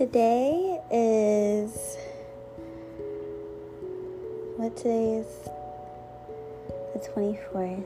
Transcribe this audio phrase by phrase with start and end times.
[0.00, 1.98] Today is
[4.56, 5.26] what today is
[6.94, 7.84] the 24th.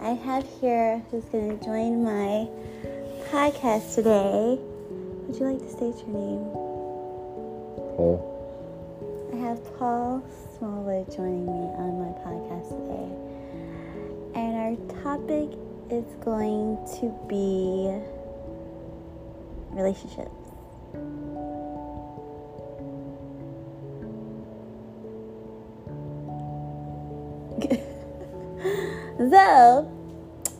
[0.00, 2.48] I have here who's going to join my
[3.30, 4.58] podcast today.
[5.28, 6.42] Would you like to state your name?
[7.94, 9.30] Paul.
[9.32, 10.24] I have Paul
[10.58, 13.14] Smallwood joining me on my podcast today.
[14.34, 15.56] And our topic
[15.88, 17.94] is going to be
[19.70, 20.51] relationships.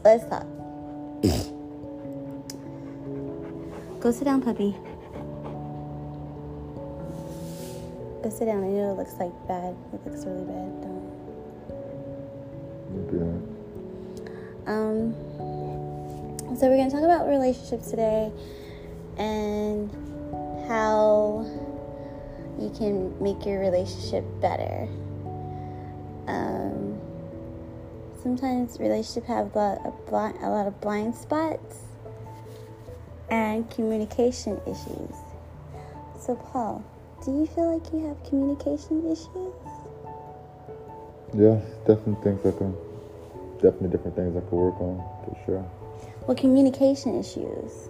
[0.05, 0.47] Let's talk.
[4.01, 4.75] Go sit down, puppy.
[8.23, 8.65] Go sit down.
[8.65, 9.77] I know it looks like bad.
[9.93, 10.83] It looks really bad.
[10.83, 11.03] Don't.
[14.67, 15.15] Um,
[16.57, 18.31] so we're gonna talk about relationships today
[19.19, 19.91] and
[20.69, 21.47] how
[22.59, 24.89] you can make your relationship better.
[28.37, 31.81] Sometimes relationships have a lot of blind, a lot of blind spots
[33.31, 35.15] and communication issues.
[36.19, 36.83] So, Paul,
[37.25, 39.53] do you feel like you have communication issues?
[41.35, 42.75] Yeah, definitely things I can,
[43.61, 45.71] definitely different things I could work on for sure.
[46.27, 47.89] Well, communication issues.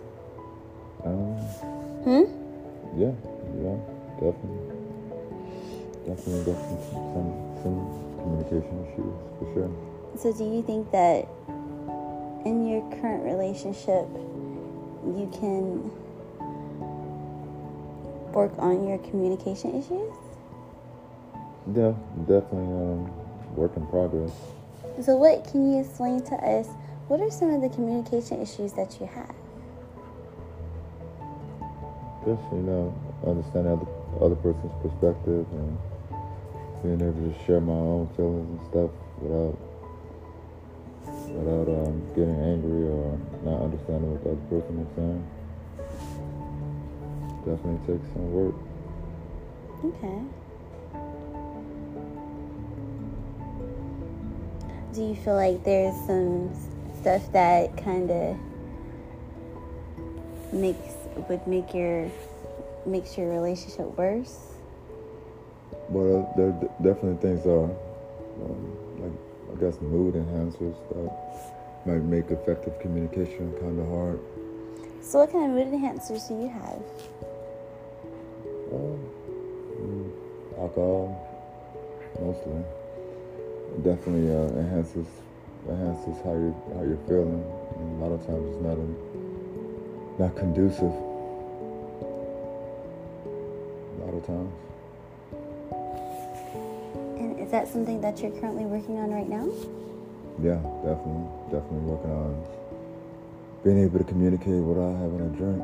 [1.05, 1.37] Um,
[2.03, 2.27] Hmm.
[2.99, 3.13] yeah,
[3.63, 3.77] yeah,
[4.19, 4.75] definitely,
[6.07, 6.83] definitely some
[7.15, 7.79] some, some
[8.23, 9.92] communication issues for sure.
[10.19, 11.27] So, do you think that
[12.45, 14.07] in your current relationship,
[15.05, 15.91] you can
[18.33, 20.13] work on your communication issues?
[21.75, 24.33] Yeah, definitely um, work in progress.
[25.01, 26.69] So, what can you explain to us?
[27.09, 29.35] What are some of the communication issues that you have?
[32.25, 32.95] Just you know,
[33.27, 33.87] understanding other
[34.25, 35.79] other person's perspective and
[36.83, 39.57] being able to share my own feelings and stuff without
[41.35, 45.23] without um, getting angry or not understanding what the other person is saying.
[47.45, 48.55] Definitely takes some work.
[49.85, 50.23] Okay.
[54.93, 56.55] Do you feel like there's some
[57.01, 58.37] stuff that kind of
[60.53, 60.95] makes
[61.29, 62.11] would make your
[62.87, 64.39] makes your relationship worse?
[65.89, 69.13] Uh, there definitely things are um, like
[69.53, 71.22] I guess mood enhancers that
[71.87, 74.21] might make effective communication kind of hard.
[75.03, 76.83] So, what kind of mood enhancers do you have?
[78.73, 78.99] Um,
[79.81, 80.11] mm,
[80.59, 81.19] alcohol,
[82.21, 82.63] mostly.
[83.83, 85.07] Definitely uh, enhances
[85.69, 87.45] enhances how you how you're feeling.
[87.77, 88.97] And a lot of times it's not in,
[90.19, 90.93] not conducive.
[93.91, 94.53] A lot of times.
[97.19, 99.49] And is that something that you're currently working on right now?
[100.41, 102.45] Yeah, definitely, definitely working on
[103.63, 105.63] being able to communicate without having a drink.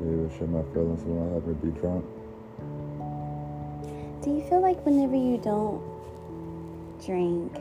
[0.00, 2.04] Be able to share my feelings without having to be drunk.
[4.22, 5.82] Do you feel like whenever you don't
[7.04, 7.52] drink,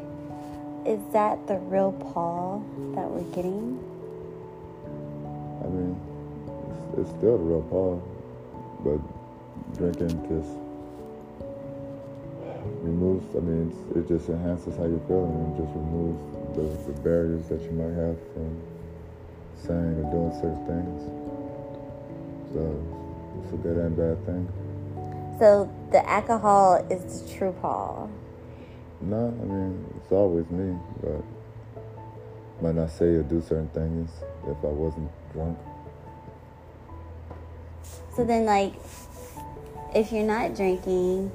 [0.85, 2.63] is that the real Paul
[2.95, 3.77] that we're getting?
[5.63, 5.99] I mean,
[6.97, 8.01] it's, it's still the real Paul,
[8.83, 8.99] but
[9.77, 10.68] drinking just
[12.89, 13.35] removes.
[13.35, 16.21] I mean, it's, it just enhances how you're feeling and just removes
[16.57, 18.49] the, the barriers that you might have from
[19.61, 20.99] saying or doing certain things.
[22.53, 22.61] So
[23.43, 24.49] it's a good and bad thing.
[25.37, 28.09] So the alcohol is the true Paul.
[29.01, 31.23] No, I mean it's always me, but
[32.61, 34.09] might not say or do certain things
[34.47, 35.57] if I wasn't drunk.
[38.15, 38.73] So then, like,
[39.95, 41.31] if you're not drinking,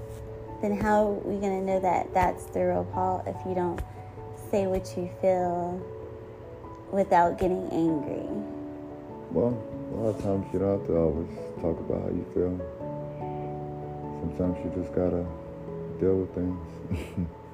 [0.63, 3.81] then how are we gonna know that that's the real Paul if you don't
[4.51, 5.81] say what you feel
[6.91, 8.27] without getting angry?
[9.31, 9.57] Well,
[9.93, 11.29] a lot of times you don't have to always
[11.61, 12.55] talk about how you feel.
[14.21, 15.27] Sometimes you just gotta
[16.01, 17.29] deal with things.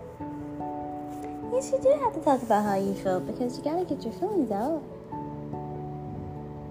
[1.53, 4.13] Yes, you do have to talk about how you feel because you gotta get your
[4.15, 4.83] feelings out.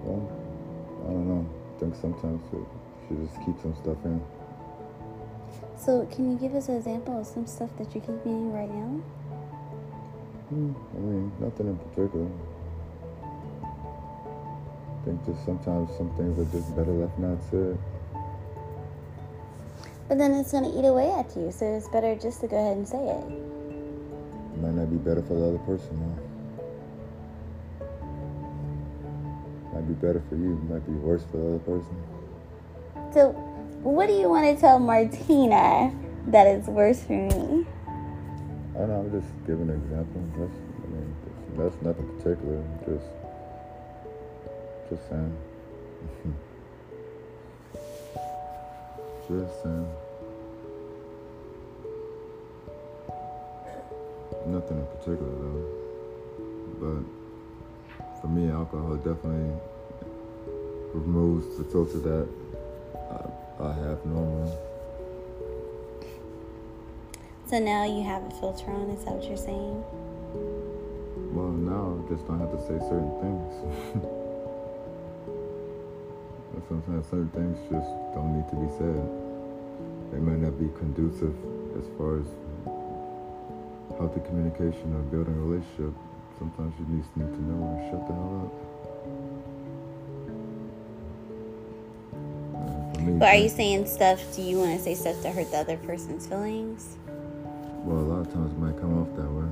[0.02, 0.24] well,
[1.04, 1.46] I don't know.
[1.76, 2.66] I think sometimes you
[3.06, 4.22] should just keep some stuff in.
[5.80, 9.00] So, can you give us an example of some stuff that you're keeping right now?
[10.50, 12.28] Hmm, I mean, nothing in particular.
[13.64, 17.78] I think just sometimes some things are just better left not said.
[20.06, 22.76] But then it's gonna eat away at you, so it's better just to go ahead
[22.76, 23.24] and say it.
[23.24, 27.86] It might not be better for the other person, though.
[29.72, 30.60] Might be better for you.
[30.68, 31.96] Might be worse for the other person.
[33.14, 33.49] So,
[33.82, 35.94] what do you want to tell Martina
[36.26, 37.66] that is worse for me?
[38.74, 39.00] I don't know.
[39.00, 40.22] I'm just giving an example.
[40.36, 42.62] That's, I mean, that's, that's nothing particular.
[42.86, 43.08] Just,
[44.90, 45.36] just saying.
[49.28, 49.88] just saying.
[54.46, 55.64] Nothing in particular though.
[56.80, 59.58] But for me, alcohol definitely
[60.92, 62.28] removes the filter that
[63.62, 64.52] I, have normally.
[67.46, 69.84] So now you have a filter on, is that what you're saying?
[71.34, 73.54] Well, now I just don't have to say certain things.
[76.68, 79.08] Sometimes certain things just don't need to be said.
[80.12, 81.34] They might not be conducive
[81.76, 82.26] as far as
[84.00, 85.92] healthy communication or building a relationship,
[86.38, 88.69] sometimes you just need to know and shut the hell up.
[93.18, 94.20] But are you saying stuff?
[94.34, 96.96] Do you want to say stuff to hurt the other person's feelings?
[97.84, 99.48] Well, a lot of times it might come off that way.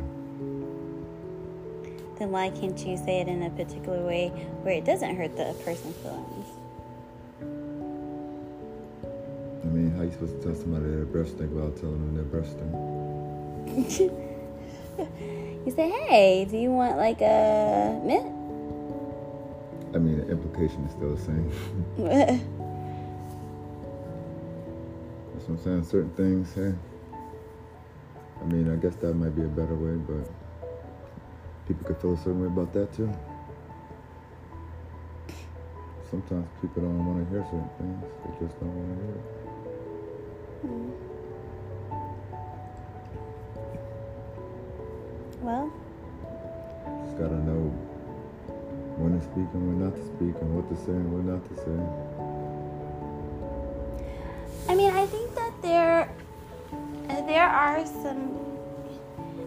[2.18, 4.28] Then why can't you say it in a particular way
[4.62, 6.46] where it doesn't hurt the person's feelings?
[9.62, 12.24] I mean, how are you supposed to tell somebody they're breasting without telling them they're
[12.24, 12.70] breasting?
[15.66, 18.34] you say, hey, do you want like a mint?
[19.94, 22.48] I mean, the implication is still the same.
[25.48, 25.84] What I'm saying.
[25.84, 26.74] Certain things, hey.
[28.38, 30.30] I mean, I guess that might be a better way, but
[31.66, 33.10] people could feel a certain way about that too.
[36.10, 39.24] Sometimes people don't want to hear certain things, they just don't want to hear it.
[40.66, 40.92] Mm.
[45.40, 45.72] Well,
[47.06, 47.72] just gotta know
[49.00, 51.42] when to speak and when not to speak, and what to say and what not
[51.48, 52.07] to say.
[55.62, 56.10] There
[57.26, 58.36] there are some.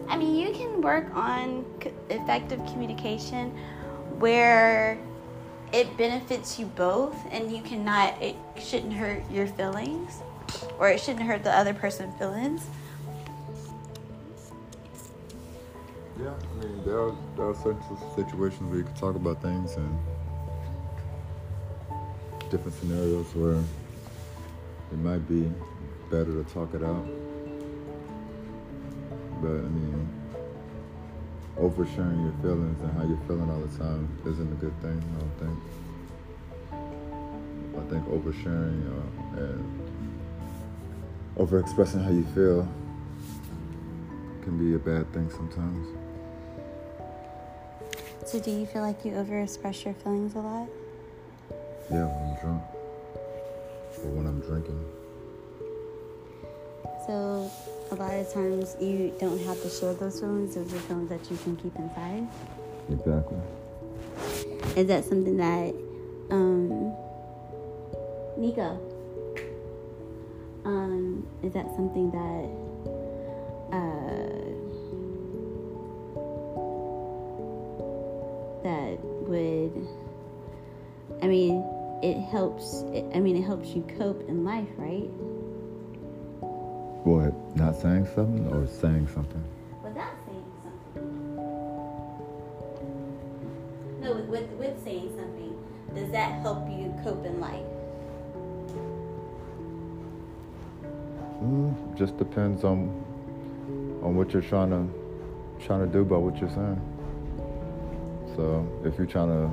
[0.08, 1.64] I mean, you can work on
[2.10, 3.50] effective communication
[4.18, 4.98] where
[5.72, 8.20] it benefits you both, and you cannot.
[8.22, 10.22] It shouldn't hurt your feelings,
[10.78, 12.66] or it shouldn't hurt the other person's feelings.
[16.20, 17.82] Yeah, I mean, there are, there are certain
[18.14, 19.98] situations where you can talk about things and
[22.50, 25.50] different scenarios where it might be
[26.12, 27.06] better to talk it out.
[29.40, 30.08] But, I mean,
[31.58, 35.18] oversharing your feelings and how you're feeling all the time isn't a good thing, I
[35.20, 35.58] don't think.
[37.78, 39.64] I think oversharing uh, and
[41.38, 42.68] overexpressing how you feel
[44.42, 45.88] can be a bad thing sometimes.
[48.26, 50.68] So, do you feel like you overexpress your feelings a lot?
[51.90, 52.62] Yeah, when I'm drunk.
[54.04, 55.01] Or when I'm drinking.
[57.06, 57.50] So,
[57.90, 61.30] a lot of times you don't have to share those feelings, those are feelings that
[61.30, 62.28] you can keep inside?
[62.90, 63.38] Exactly.
[64.76, 65.74] Is that something that,
[66.30, 66.94] um,
[68.36, 68.78] Nico,
[70.64, 72.48] um, is that something that,
[73.76, 74.42] uh,
[78.62, 79.88] that would
[81.20, 81.64] I mean
[82.02, 85.10] it helps I mean it helps you cope in life, right?
[87.54, 89.44] Not saying something or saying something?
[89.82, 91.36] Without saying something.
[94.00, 95.56] No, with, with, with saying something.
[95.94, 97.66] Does that help you cope in life?
[101.42, 102.88] Mm, just depends on
[104.02, 104.86] on what you're trying to
[105.64, 106.80] trying to do by what you're saying.
[108.36, 109.50] So if you're trying to,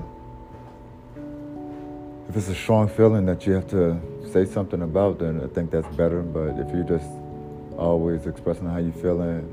[2.29, 3.99] if it's a strong feeling that you have to
[4.31, 6.21] say something about, then I think that's better.
[6.21, 7.09] But if you're just
[7.79, 9.49] always expressing how you're feeling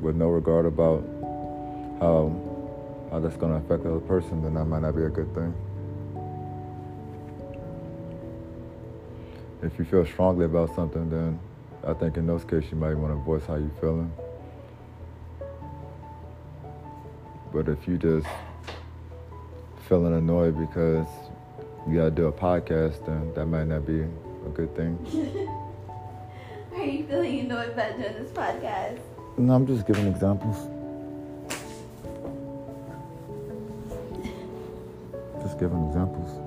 [0.00, 1.04] with no regard about
[2.00, 2.32] how
[3.10, 5.32] how that's going to affect the other person, then that might not be a good
[5.34, 5.52] thing.
[9.62, 11.38] If you feel strongly about something, then
[11.84, 14.12] I think in those cases you might want to voice how you're feeling.
[17.52, 18.28] But if you just
[19.88, 21.08] feeling annoyed because
[21.88, 24.96] you gotta do a podcast, then that might not be a good thing.
[26.80, 29.00] Are you feeling annoyed about doing this podcast?
[29.36, 30.56] No, I'm just giving examples.
[35.42, 36.38] just giving examples.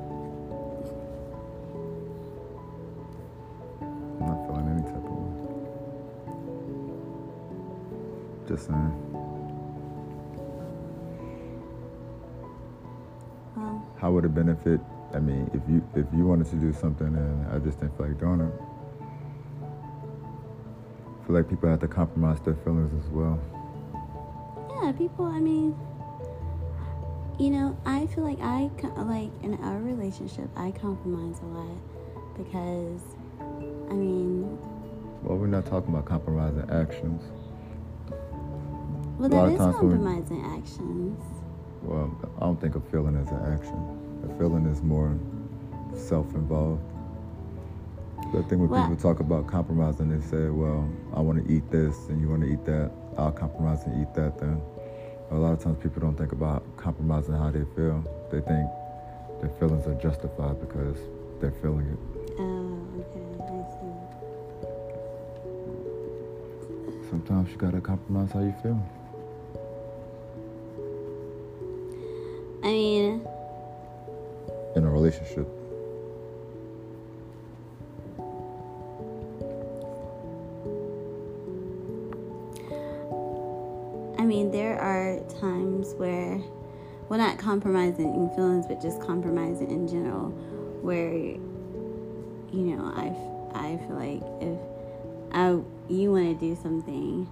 [3.79, 5.29] I'm not feeling any type of way.
[8.47, 8.93] Just saying.
[13.99, 14.81] How would it benefit?
[15.13, 18.07] I mean, if you if you wanted to do something and I just didn't feel
[18.07, 18.72] like doing it,
[21.23, 23.39] I feel like people have to compromise their feelings as well.
[24.69, 25.23] Yeah, people.
[25.23, 25.73] I mean,
[27.39, 31.77] you know, I feel like I like in our relationship, I compromise a lot
[32.35, 33.01] because,
[33.89, 34.57] I mean.
[35.21, 37.23] Well, we're not talking about compromising actions.
[39.17, 41.23] Well, that is compromising we, actions.
[41.83, 44.27] Well, I don't think a feeling is an action.
[44.29, 45.17] A feeling is more
[45.95, 46.83] self-involved.
[48.33, 51.69] I think when well, people talk about compromising, they say, "Well, I want to eat
[51.69, 52.91] this, and you want to eat that.
[53.15, 54.59] I'll compromise and eat that." Then,
[55.29, 58.03] a lot of times people don't think about compromising how they feel.
[58.31, 58.67] They think
[59.39, 60.97] their feelings are justified because
[61.39, 61.99] they're feeling it.
[62.39, 63.93] Oh, okay, I see.
[67.11, 68.81] Sometimes you gotta compromise how you feel.
[72.63, 73.27] I mean,
[74.75, 75.62] in a relationship.
[84.23, 86.41] I mean, there are times where,
[87.09, 90.29] well, not compromising in feelings, but just compromising in general,
[90.81, 91.41] where, you
[92.53, 93.11] know, I,
[93.53, 94.57] I feel like if
[95.33, 95.59] I,
[95.91, 97.27] you want to do something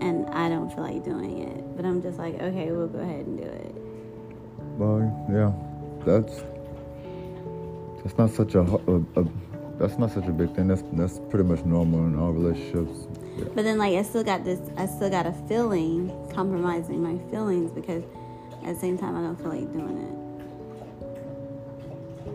[0.00, 3.26] and I don't feel like doing it, but I'm just like, okay, we'll go ahead
[3.26, 3.74] and do it.
[4.78, 5.50] Well, yeah,
[6.06, 6.44] that's
[8.04, 9.26] that's not such a, a, a
[9.80, 10.68] that's not such a big thing.
[10.68, 13.08] That's that's pretty much normal in all relationships.
[13.38, 13.44] Yeah.
[13.54, 14.60] But then, like, I still got this.
[14.76, 18.02] I still got a feeling compromising my feelings because
[18.64, 20.18] at the same time I don't feel like doing it.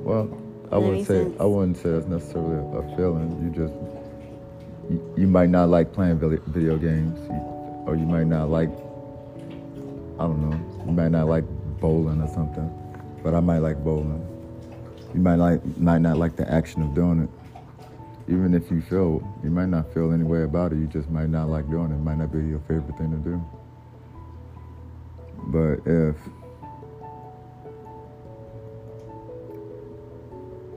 [0.03, 0.29] Well,
[0.71, 1.39] I wouldn't say sense?
[1.39, 3.39] I wouldn't say that's necessarily a feeling.
[3.43, 3.73] You just
[4.89, 7.19] you, you might not like playing video games,
[7.87, 8.69] or you might not like
[10.19, 10.85] I don't know.
[10.85, 11.43] You might not like
[11.79, 12.69] bowling or something,
[13.23, 14.25] but I might like bowling.
[15.13, 17.29] You might like might not like the action of doing it.
[18.27, 21.29] Even if you feel you might not feel any way about it, you just might
[21.29, 21.95] not like doing it.
[21.95, 23.43] It might not be your favorite thing to do.
[25.47, 26.15] But if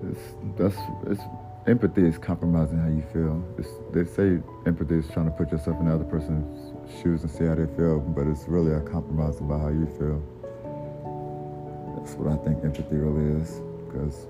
[0.03, 0.77] it's, that's
[1.07, 1.23] it's
[1.69, 3.45] empathy is compromising how you feel.
[3.59, 7.31] It's, they say empathy is trying to put yourself in the other person's shoes and
[7.31, 10.21] see how they feel, but it's really a compromise about how you feel.
[11.97, 13.61] That's what I think empathy really is.
[13.87, 14.27] Because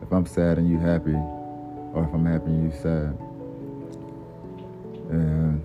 [0.00, 1.16] if I'm sad and you happy,
[1.92, 3.18] or if I'm happy and you sad,
[5.10, 5.62] and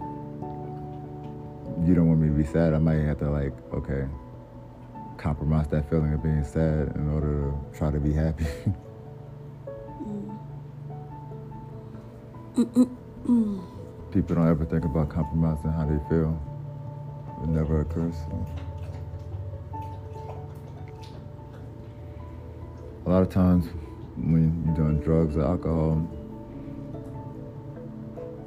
[1.88, 4.07] you don't want me to be sad, I might have to like, okay,
[5.17, 8.46] compromise that feeling of being sad in order to try to be happy.
[14.13, 16.39] People don't ever think about compromising how they feel.
[17.43, 18.15] It never occurs.
[18.15, 18.48] So.
[23.05, 23.69] a lot of times
[24.18, 26.08] when you're doing drugs or alcohol,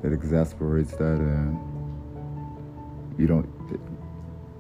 [0.03, 1.59] it exasperates that and
[3.19, 3.49] you don't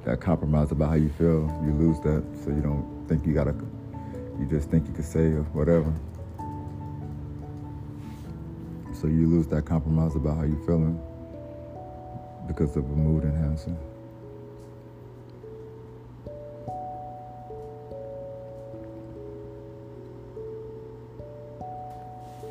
[0.04, 3.54] that compromise about how you feel you lose that so you don't think you gotta
[4.38, 5.92] you just think you can say or whatever.
[8.94, 10.98] So you lose that compromise about how you're feeling
[12.46, 13.74] because of a mood enhancer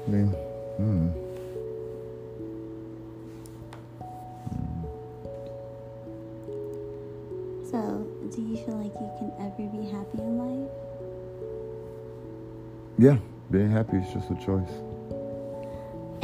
[0.10, 0.36] mean,
[0.80, 1.14] mm.
[7.70, 10.72] So, do you feel like you can ever be happy in life?
[12.98, 13.18] Yeah,
[13.52, 14.74] being happy is just a choice.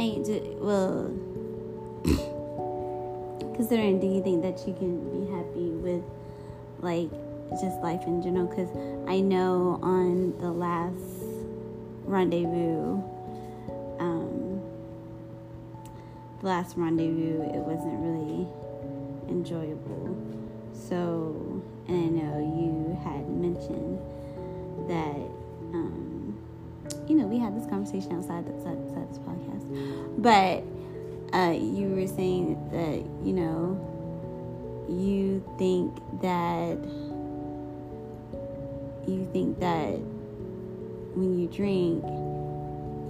[0.00, 1.08] Ain't do, well,
[3.54, 6.02] considering, do you think that you can be happy with
[6.80, 7.10] like
[7.60, 8.46] just life in general?
[8.46, 8.68] Because
[9.08, 11.22] I know on the last
[12.04, 13.00] rendezvous
[16.46, 18.46] last rendezvous, it wasn't really
[19.28, 20.16] enjoyable.
[20.72, 23.98] So, and I know you had mentioned
[24.88, 25.28] that,
[25.74, 26.38] um,
[27.08, 30.62] you know, we had this conversation outside, outside, outside this podcast, but
[31.36, 33.74] uh, you were saying that, you know,
[34.88, 36.78] you think that
[39.08, 39.98] you think that
[41.16, 42.04] when you drink,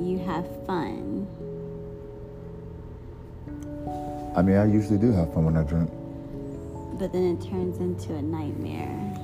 [0.01, 1.27] you have fun
[4.37, 5.91] I mean, I usually do have fun when I drink.
[6.99, 9.15] But then it turns into a nightmare.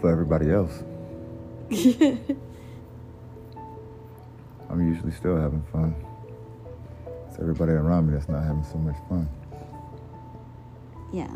[0.00, 0.84] For everybody else.
[4.70, 5.94] I'm usually still having fun.
[7.28, 9.28] It's everybody around me that's not having so much fun.
[11.12, 11.34] Yeah.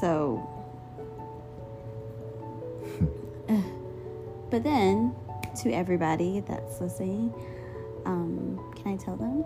[0.00, 0.48] So,
[4.50, 5.14] But then,
[5.62, 7.32] to everybody that's listening,
[8.04, 9.44] um, can I tell them?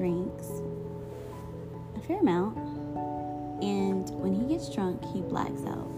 [0.00, 0.48] Drinks
[1.94, 2.56] a fair amount,
[3.62, 5.90] and when he gets drunk, he blacks out.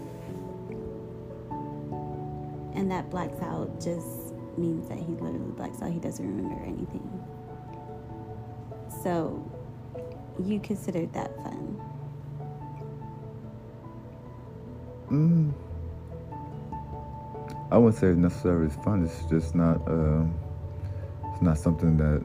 [2.75, 5.91] And that blacks out just means that he literally blacks out.
[5.93, 7.07] He doesn't remember anything.
[9.01, 9.49] So
[10.43, 11.81] you considered that fun.
[15.09, 15.53] Mm.
[17.71, 19.05] I wouldn't say necessarily it's fun.
[19.05, 19.77] It's just not.
[19.87, 20.25] Uh,
[21.31, 22.21] it's not something that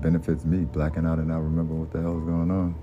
[0.00, 0.64] benefits me.
[0.64, 2.74] Blacking out and not remember what the hell is going on.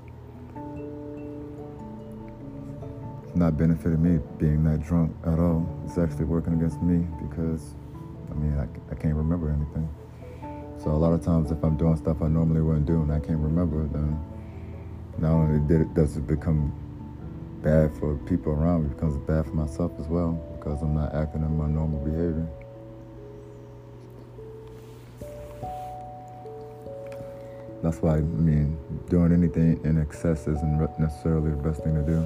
[3.24, 5.65] It's not benefiting me being that drunk at all.
[5.86, 7.75] It's actually working against me because,
[8.30, 9.88] I mean, I, I can't remember anything.
[10.84, 13.20] So a lot of times, if I'm doing stuff I normally wouldn't do and I
[13.20, 14.20] can't remember, then
[15.20, 16.74] not only did it does it become
[17.62, 21.13] bad for people around me, it becomes bad for myself as well because I'm not
[21.13, 22.48] acting in my normal behavior.
[27.91, 28.77] That's why I mean
[29.10, 32.25] doing anything in excess isn't necessarily the best thing to do.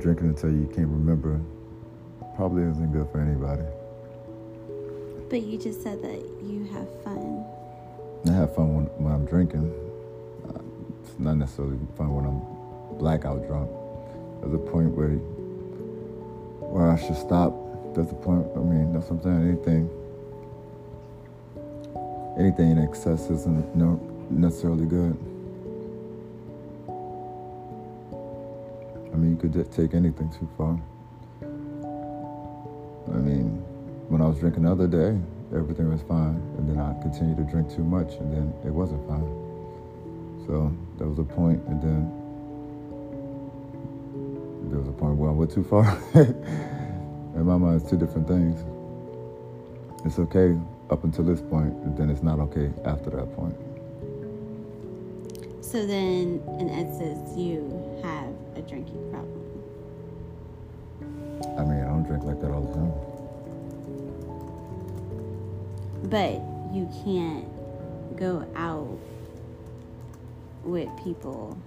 [0.00, 1.40] Drinking until you can't remember
[2.34, 3.62] probably isn't good for anybody.
[5.30, 7.46] But you just said that you have fun.
[8.26, 9.70] I have fun when, when I'm drinking.
[10.48, 10.58] Uh,
[11.04, 13.70] it's not necessarily fun when I'm blackout drunk.
[14.40, 15.10] There's a point where
[16.74, 17.54] where I should stop.
[17.94, 18.44] There's a point.
[18.56, 19.46] I mean, that's saying.
[19.46, 19.88] Anything,
[22.36, 25.16] anything in excess isn't no, necessarily good.
[29.12, 30.78] I mean, you could take anything too far.
[33.08, 33.62] I mean,
[34.08, 35.18] when I was drinking the other day,
[35.54, 39.06] everything was fine, and then I continued to drink too much, and then it wasn't
[39.08, 39.24] fine.
[40.46, 42.10] So there was a point, and then
[44.70, 45.86] there was a point where I went too far.
[46.14, 48.60] In my mind, it's two different things.
[50.04, 50.56] It's okay
[50.90, 53.56] up until this point, and then it's not okay after that point.
[55.76, 59.42] So then, in essence, you have a drinking problem.
[61.58, 62.92] I mean, I don't drink like that all the time.
[66.08, 66.40] But
[66.74, 67.46] you can't
[68.16, 68.98] go out
[70.64, 71.58] with people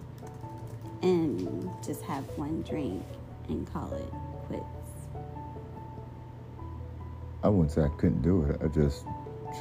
[1.04, 3.06] and just have one drink
[3.48, 4.12] and call it
[4.48, 4.66] quits.
[7.44, 8.60] I wouldn't say I couldn't do it.
[8.60, 9.06] I just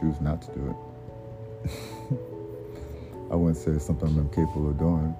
[0.00, 0.74] choose not to do
[1.66, 2.34] it.
[3.30, 5.14] I wouldn't say it's something I'm capable of doing.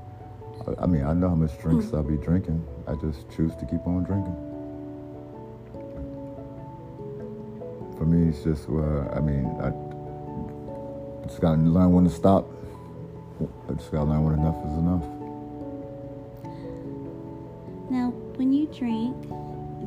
[0.67, 2.67] I, I mean, I know how much drinks I'll be drinking.
[2.87, 4.35] I just choose to keep on drinking.
[7.99, 9.71] For me, it's just where I mean, I
[11.27, 12.47] just gotta learn when to stop.
[13.69, 15.05] I just gotta learn when enough is enough.
[17.91, 19.17] Now, when you drink,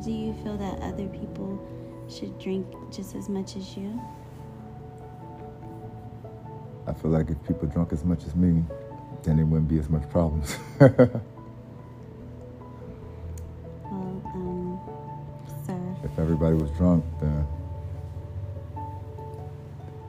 [0.04, 1.58] do you feel that other people
[2.08, 4.00] should drink just as much as you?
[6.86, 8.64] I feel like if people drunk as much as me,
[9.22, 10.56] then there wouldn't be as much problems.
[13.84, 14.80] Well, um,
[15.66, 17.46] sir, if everybody was drunk, then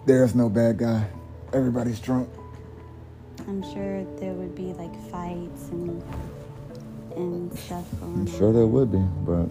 [0.06, 1.06] there's no bad guy.
[1.52, 2.30] Everybody's drunk.
[3.48, 6.02] I'm sure there would be like fights and
[7.16, 9.48] and stuff I'm sure there would be, but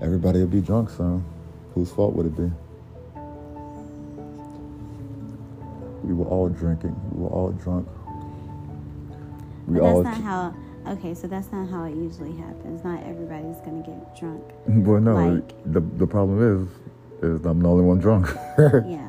[0.00, 1.22] everybody would be drunk, so
[1.74, 2.50] whose fault would it be?
[6.30, 6.94] All drinking.
[7.12, 7.86] We were all drunk.
[9.66, 10.02] We But all.
[10.02, 10.54] that's not how.
[10.88, 12.82] Okay, so that's not how it usually happens.
[12.82, 14.42] Not everybody's gonna get drunk.
[14.66, 15.14] well, no.
[15.16, 16.68] like- the the problem is,
[17.22, 18.26] is I'm the only one drunk.
[18.58, 19.06] Yeah.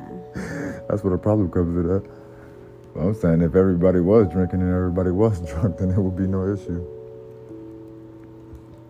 [0.88, 2.02] That's what the problem comes that.
[2.94, 6.26] But I'm saying if everybody was drinking and everybody was drunk, then there would be
[6.26, 6.84] no issue.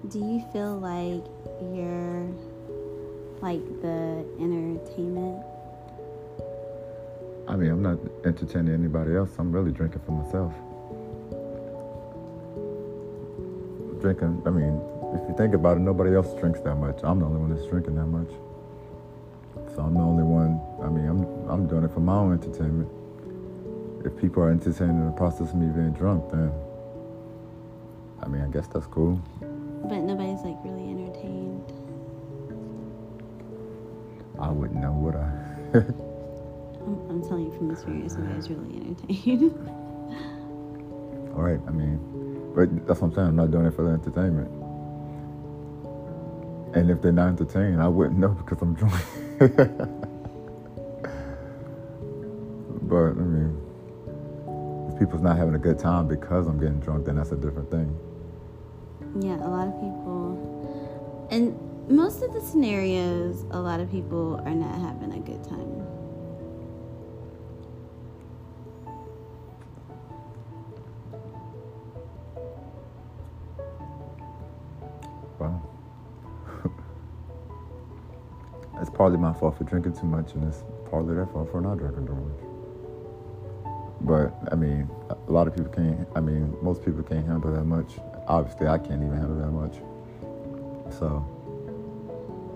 [0.09, 1.23] Do you feel like
[1.73, 2.27] you're
[3.41, 5.43] like the entertainment?
[7.49, 9.31] I mean, I'm not entertaining anybody else.
[9.39, 10.53] I'm really drinking for myself.
[14.01, 14.81] Drinking, I mean,
[15.15, 17.01] if you think about it, nobody else drinks that much.
[17.03, 18.31] I'm the only one that's drinking that much.
[19.75, 20.61] So I'm the only one.
[20.83, 22.89] I mean, I'm I'm doing it for my own entertainment.
[24.05, 26.53] If people are entertained in the process of me being drunk, then
[28.23, 29.21] I mean, I guess that's cool.
[29.41, 31.73] But nobody's like really entertained.
[34.41, 36.09] I wouldn't know, would I?
[36.87, 39.53] I'm, I'm telling you from experience, nobody's really entertained.
[41.35, 43.29] All right, I mean, but that's what I'm saying.
[43.29, 44.51] I'm not doing it for the entertainment.
[46.75, 49.03] And if they're not entertained, I wouldn't know because I'm drunk.
[52.83, 53.57] but I mean,
[54.93, 57.71] if people's not having a good time because I'm getting drunk, then that's a different
[57.71, 57.97] thing.
[59.21, 64.55] Yeah, a lot of people, and most of the scenarios, a lot of people are
[64.55, 65.87] not having a good time.
[79.19, 82.15] My fault for drinking too much, and it's partly their fault for not drinking too
[82.15, 82.53] much.
[84.03, 86.09] But I mean, a lot of people can't.
[86.15, 87.93] I mean, most people can't handle that much.
[88.27, 89.77] Obviously, I can't even handle that much.
[90.99, 91.25] So,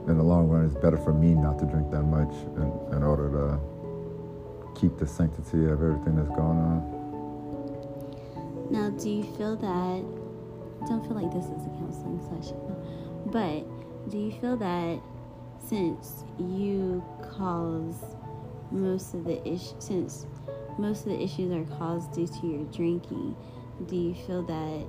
[0.09, 3.03] in the long run, it's better for me not to drink that much in, in
[3.03, 3.61] order to
[4.79, 6.97] keep the sanctity of everything that's going on.
[8.71, 10.05] Now, do you feel that?
[10.87, 12.59] Don't feel like this is a counseling session,
[13.27, 13.65] but
[14.11, 15.01] do you feel that
[15.69, 17.05] since you
[17.37, 17.97] cause
[18.71, 20.27] most of the issues, since
[20.79, 23.35] most of the issues are caused due to your drinking,
[23.87, 24.87] do you feel that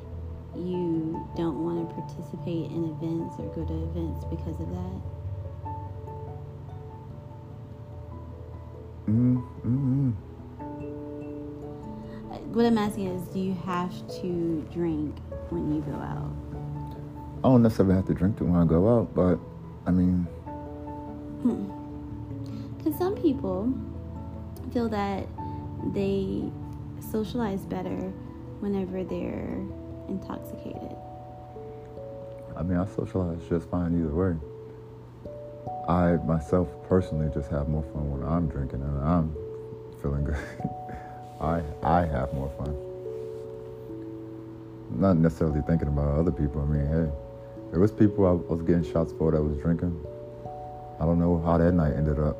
[0.55, 5.01] you don't want to participate in events or go to events because of that?
[9.09, 10.11] Mm-hmm.
[12.53, 15.15] What I'm asking is, do you have to drink
[15.49, 16.33] when you go out?
[17.43, 19.39] I don't necessarily have to drink when I go out, but
[19.85, 20.27] I mean,
[22.77, 23.73] because some people
[24.73, 25.27] feel that
[25.93, 26.51] they
[27.11, 28.11] socialize better
[28.59, 29.63] whenever they're
[30.07, 30.95] intoxicated.
[32.55, 34.35] I mean, I socialize just fine either way.
[35.87, 39.35] I myself personally just have more fun when I'm drinking and I'm
[40.01, 40.35] feeling good.
[41.41, 42.75] I I have more fun.
[44.99, 46.61] Not necessarily thinking about other people.
[46.61, 47.11] I mean, hey,
[47.71, 49.95] there was people I was getting shots for that was drinking.
[50.99, 52.37] I don't know how that night ended up.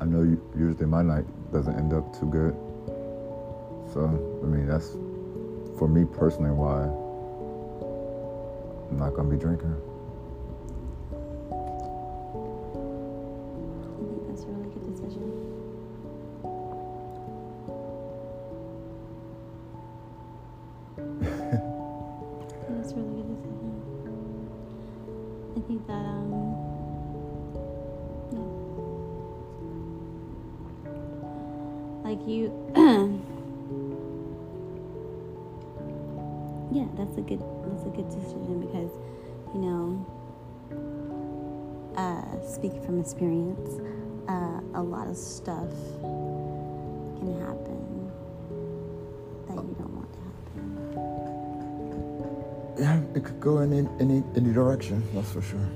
[0.00, 2.54] I know usually my night doesn't end up too good.
[3.92, 4.04] So,
[4.42, 4.90] I mean, that's
[5.78, 6.82] for me personally why
[8.90, 9.74] I'm not going to be drinking.
[45.14, 48.10] Stuff can happen
[49.48, 50.64] that you don't want to happen
[52.78, 55.68] yeah it could go in any any direction that's for sure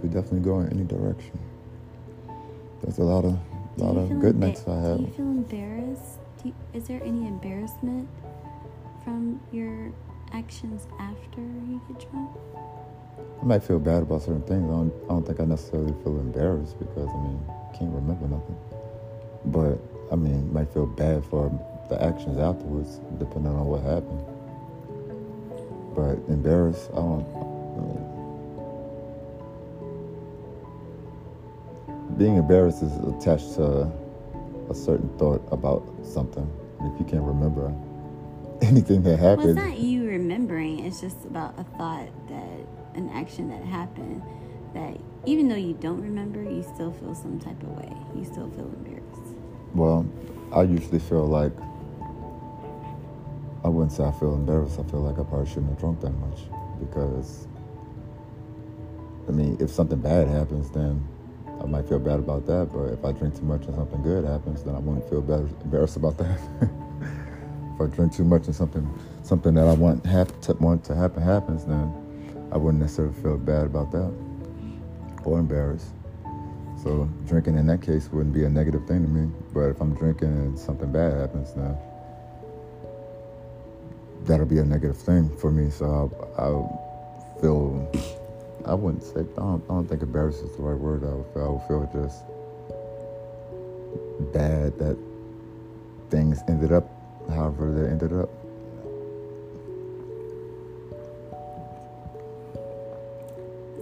[0.00, 1.38] could definitely go in any direction
[2.82, 3.38] there's a lot of
[3.78, 4.98] a lot of good embar- nights I have.
[4.98, 6.18] Do you feel embarrassed?
[6.44, 8.08] You, is there any embarrassment
[9.04, 9.92] from your
[10.32, 12.30] actions after you get drunk?
[13.40, 14.64] I might feel bad about certain things.
[14.64, 17.40] I don't, I don't think I necessarily feel embarrassed because, I mean,
[17.74, 18.56] can't remember nothing.
[19.46, 19.78] But,
[20.12, 21.50] I mean, might feel bad for
[21.88, 24.24] the actions afterwards, depending on what happened.
[25.94, 27.26] But embarrassed, I don't.
[27.76, 28.06] I mean,
[32.18, 33.90] being embarrassed is attached to
[34.68, 36.48] a certain thought about something.
[36.82, 37.74] If you can't remember
[38.62, 39.58] anything that happened,
[40.30, 40.86] remembering.
[40.86, 42.60] It's just about a thought that
[42.94, 44.22] an action that happened
[44.74, 47.92] that even though you don't remember, you still feel some type of way.
[48.14, 49.34] You still feel embarrassed.
[49.74, 50.06] Well,
[50.52, 51.52] I usually feel like
[53.64, 54.78] I wouldn't say I feel embarrassed.
[54.78, 56.42] I feel like I probably shouldn't have drunk that much
[56.78, 57.48] because
[59.28, 61.04] I mean, if something bad happens, then
[61.60, 64.24] I might feel bad about that, but if I drink too much and something good
[64.24, 66.38] happens, then I wouldn't feel bad, embarrassed about that.
[67.74, 68.88] if I drink too much and something
[69.30, 71.94] something that I want to, want to happen happens, then
[72.50, 74.12] I wouldn't necessarily feel bad about that
[75.24, 75.92] or embarrassed.
[76.82, 79.30] So drinking in that case wouldn't be a negative thing to me.
[79.54, 81.76] But if I'm drinking and something bad happens, then
[84.24, 85.70] that'll be a negative thing for me.
[85.70, 87.88] So I'll, I'll feel
[88.66, 91.04] I wouldn't say, I don't, I don't think embarrassed is the right word.
[91.04, 92.24] I would I would feel just
[94.32, 94.98] bad that
[96.10, 96.90] things ended up
[97.28, 98.39] however they ended up.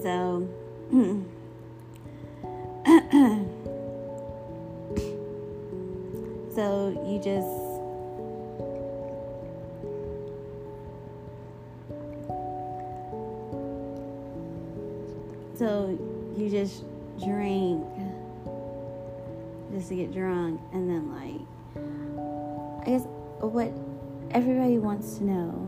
[0.02, 0.48] So,
[6.54, 7.68] so you just
[15.58, 15.98] So
[16.36, 16.84] you just
[17.18, 17.84] drink
[19.72, 21.40] just to get drunk, and then like
[22.86, 23.02] I guess
[23.40, 23.72] what
[24.30, 25.67] everybody wants to know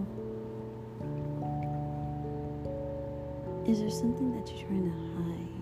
[3.71, 5.55] is there something that you're trying to hide?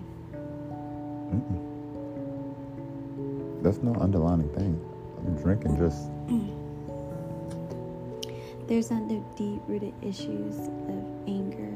[1.35, 1.61] Mm-mm.
[3.63, 4.81] That's no underlining thing.
[5.27, 6.09] I'm drinking just.
[6.29, 6.55] Mm.
[8.67, 10.57] There's other deep rooted issues
[10.89, 11.75] of anger.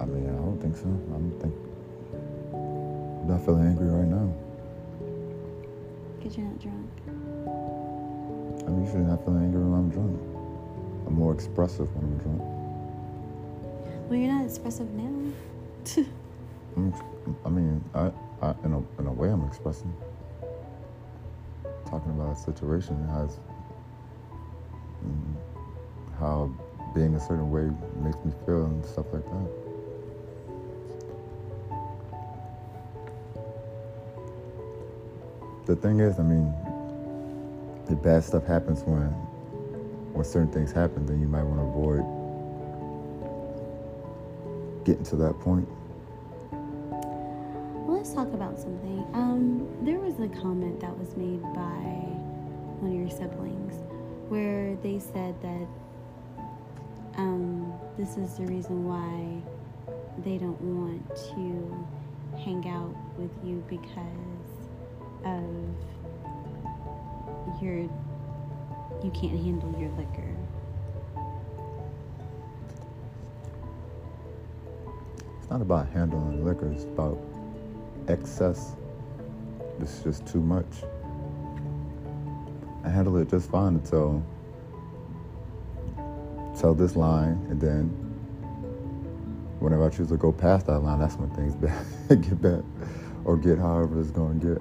[0.00, 0.86] I mean, I don't think so.
[0.86, 1.54] I don't think.
[2.52, 4.32] I'm not feeling angry right now.
[6.18, 6.90] Because you're not drunk.
[8.66, 10.20] I'm usually not feeling angry when I'm drunk.
[11.08, 12.59] I'm more expressive when I'm drunk.
[14.10, 15.32] Well, you're not expressive now.
[17.46, 18.10] I mean, I,
[18.42, 19.94] I in a in a way, I'm expressing.
[21.88, 23.38] Talking about a situation has
[25.06, 25.34] mm,
[26.18, 26.52] how
[26.92, 27.70] being a certain way
[28.02, 29.48] makes me feel and stuff like that.
[35.66, 36.52] The thing is, I mean,
[37.86, 39.02] the bad stuff happens when
[40.14, 41.06] when certain things happen.
[41.06, 42.19] Then you might want to avoid
[44.90, 45.68] getting to that point.
[46.50, 49.06] Well, let's talk about something.
[49.14, 51.78] Um, there was a comment that was made by
[52.80, 53.74] one of your siblings
[54.28, 55.68] where they said that
[57.16, 59.40] um, this is the reason why
[60.24, 61.86] they don't want to
[62.42, 64.50] hang out with you because
[65.24, 65.54] of
[67.62, 67.88] your
[69.04, 70.34] you can't handle your liquor.
[75.50, 77.18] Not about handling liquor, it's about
[78.08, 78.76] excess.
[79.80, 80.66] It's just too much.
[82.84, 84.24] I handle it just fine until
[86.58, 87.88] tell this line and then
[89.60, 91.54] whenever I choose to go past that line, that's when things
[92.08, 92.64] get bad
[93.24, 94.58] or get however it's gonna get.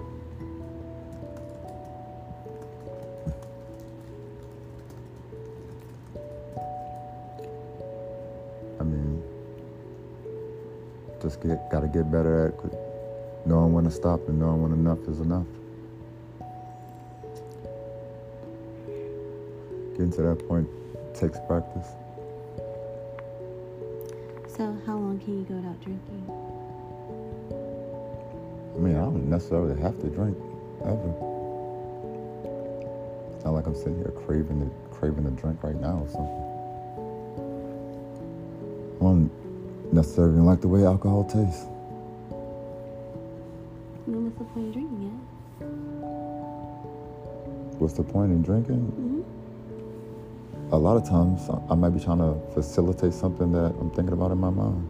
[11.89, 15.45] Just get better at knowing when to stop and knowing when enough is enough.
[19.93, 20.67] Getting to that point
[21.13, 21.87] takes practice.
[24.55, 26.25] So, how long can you go without drinking?
[28.75, 30.37] I mean, I don't necessarily have to drink
[30.85, 31.13] ever.
[33.35, 36.45] It's not like I'm sitting here craving the craving a drink right now or something.
[38.97, 41.65] I don't necessarily like the way alcohol tastes.
[44.29, 45.65] What's the point of drinking it?
[47.79, 48.75] What's the point in drinking?
[48.77, 49.21] hmm
[50.71, 54.31] A lot of times, I- might be trying to facilitate something that I'm thinking about
[54.31, 54.87] in my mind.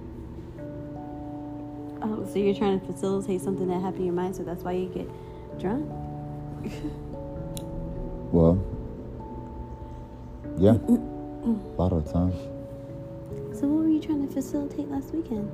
[2.01, 4.73] Oh, so you're trying to facilitate something that happened in your mind, so that's why
[4.73, 5.09] you get
[5.59, 5.89] drunk?
[8.31, 8.59] Well,
[10.59, 12.35] yeah, a lot of times.
[13.59, 15.49] So what were you trying to facilitate last weekend?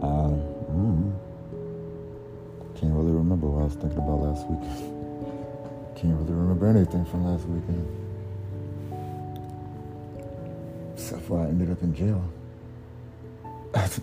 [0.00, 0.57] Um, mm,
[3.68, 4.96] was thinking about last weekend.
[5.94, 7.86] Can't really remember anything from last weekend.
[10.94, 12.24] Except for I ended up in jail.
[13.72, 14.00] That's,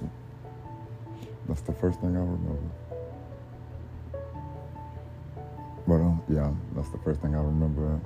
[1.47, 2.62] that's the first thing I remember.
[5.88, 7.99] But um, yeah, that's the first thing I remember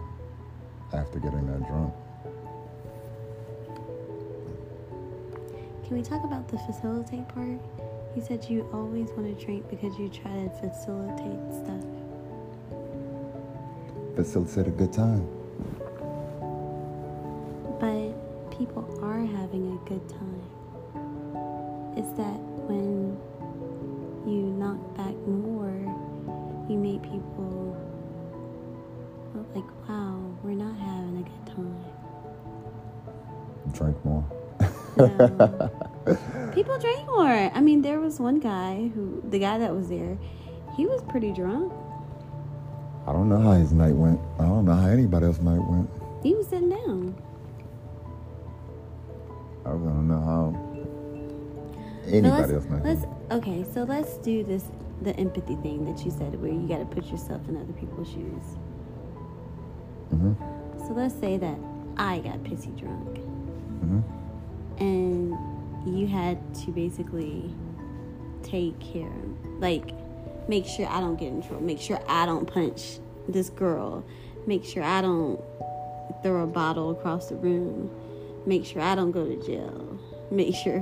[0.93, 1.93] after getting that drunk.
[5.85, 7.59] Can we talk about the facilitate part?
[8.15, 11.83] You said you always want to drink because you try to facilitate stuff.
[14.15, 15.27] Facilitate a good time.
[17.79, 20.41] But people are having a good time.
[21.95, 23.15] It's that when
[24.25, 25.69] you knock back more,
[26.67, 27.77] you make people
[29.35, 31.85] look like, wow, we're not having a good time.
[33.71, 34.25] Drink more.
[34.97, 35.71] No.
[37.29, 37.51] More.
[37.53, 40.17] I mean, there was one guy who, the guy that was there,
[40.75, 41.71] he was pretty drunk.
[43.07, 44.19] I don't know how his night went.
[44.39, 45.89] I don't know how anybody else night went.
[46.23, 47.15] He was sitting down.
[49.65, 50.55] I don't know how
[52.07, 53.31] anybody else night let's went.
[53.31, 53.65] okay.
[53.73, 54.63] So let's do this
[55.01, 58.09] the empathy thing that you said, where you got to put yourself in other people's
[58.09, 58.57] shoes.
[60.09, 60.33] hmm
[60.77, 61.57] So let's say that
[61.97, 64.18] I got pissy drunk, hmm and
[65.99, 67.53] you had to basically
[68.41, 69.11] take care,
[69.59, 69.93] like
[70.47, 74.05] make sure I don't get in trouble, make sure I don't punch this girl,
[74.47, 75.43] make sure I don't
[76.23, 77.91] throw a bottle across the room,
[78.45, 79.99] make sure I don't go to jail,
[80.31, 80.79] make sure.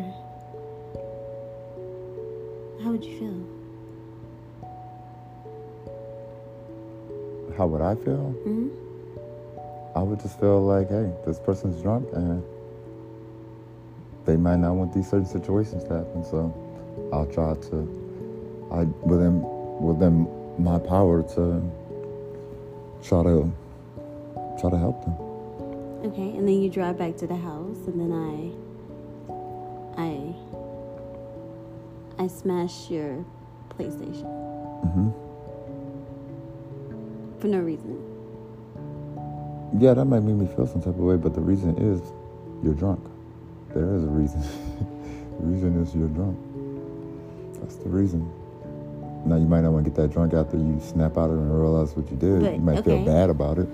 [2.84, 3.58] How would you feel?
[7.58, 8.30] how would I feel?
[8.46, 8.68] hmm
[9.96, 12.44] I would just feel like, hey, this person's drunk and
[14.28, 16.24] they might not want these certain situations to happen.
[16.24, 16.54] So
[17.12, 19.42] I'll try to, I within
[19.80, 20.28] within
[20.60, 21.64] my power to
[23.02, 23.52] try to
[24.60, 25.16] try to help them.
[26.12, 28.52] Okay, and then you drive back to the house, and then I,
[32.20, 33.26] I, I smash your
[33.70, 34.28] PlayStation
[34.92, 35.10] hmm
[37.40, 38.04] for no reason.
[39.80, 42.02] Yeah, that might make me feel some type of way, but the reason is
[42.64, 43.00] you're drunk.
[43.78, 44.42] There is a reason.
[44.42, 46.36] the reason is you're drunk.
[47.62, 48.28] That's the reason.
[49.24, 51.42] Now you might not want to get that drunk after you snap out of it
[51.42, 52.42] and realize what you did.
[52.56, 53.68] You might feel bad about it.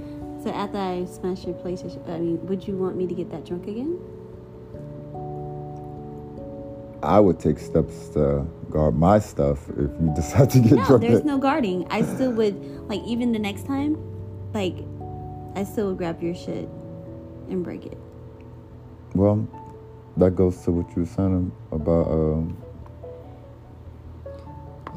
[0.44, 3.46] So after I smash your PlayStation, I mean, would you want me to get that
[3.46, 3.98] drunk again?
[7.02, 11.02] I would take steps to guard my stuff if you decide to get No, drunk.
[11.04, 11.88] there's no guarding.
[11.90, 12.56] I still would
[12.90, 13.96] like even the next time,
[14.54, 14.76] like,
[15.56, 16.68] I still would grab your shit
[17.50, 17.98] and break it.
[19.16, 19.48] Well,
[20.18, 22.58] that goes to what you were saying about um,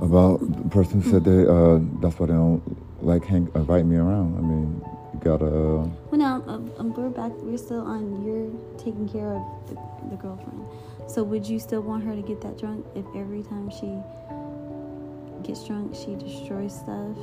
[0.02, 2.62] about the person who said they uh, that's why they don't
[3.02, 4.36] like hang, invite me around.
[4.36, 4.82] I mean,
[5.14, 5.46] you gotta.
[5.46, 7.32] Uh, Well, now um, um, we're back.
[7.36, 8.24] We're still on.
[8.24, 9.74] You're taking care of the,
[10.10, 10.64] the girlfriend.
[11.08, 13.96] So would you still want her to get that drunk if every time she
[15.46, 17.16] gets drunk she destroys stuff?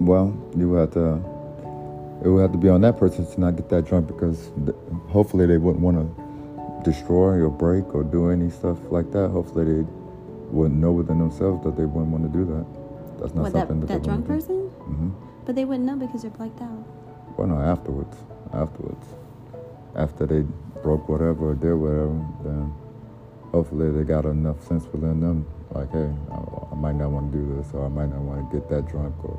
[0.00, 1.14] well, you would have to.
[2.24, 4.76] It would have to be on that person to not get that drunk because th-
[5.08, 6.27] hopefully they wouldn't want to
[6.84, 9.28] destroy or break or do any stuff like that.
[9.30, 9.86] Hopefully they
[10.50, 13.20] wouldn't know within themselves that they wouldn't want to do that.
[13.20, 14.54] That's not what something that, that they drunk want to do.
[14.54, 14.84] person?
[14.84, 15.10] hmm
[15.44, 16.84] But they wouldn't know because they're blacked out.
[17.36, 18.16] Well, no, afterwards.
[18.52, 19.06] Afterwards.
[19.94, 20.42] After they
[20.82, 22.72] broke whatever or did whatever, then
[23.52, 25.46] hopefully they got enough sense within them.
[25.70, 26.34] Like, hey, I,
[26.72, 28.88] I might not want to do this, or I might not want to get that
[28.88, 29.36] drunk, or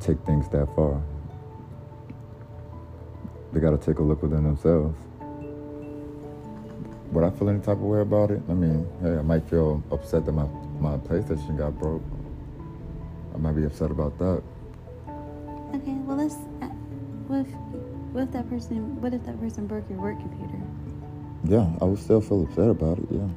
[0.00, 1.02] take things that far.
[3.52, 4.96] They got to take a look within themselves.
[7.12, 8.40] Would I feel any type of way about it?
[8.48, 10.46] I mean, hey, I might feel upset that my,
[10.80, 12.02] my PlayStation got broke.
[13.34, 14.42] I might be upset about that.
[15.74, 16.36] Okay, well let's.
[16.62, 16.68] Uh,
[17.28, 17.52] what if,
[18.12, 19.00] what if that person?
[19.02, 20.58] What if that person broke your work computer
[21.44, 23.28] Yeah, I would still feel upset about it, yeah.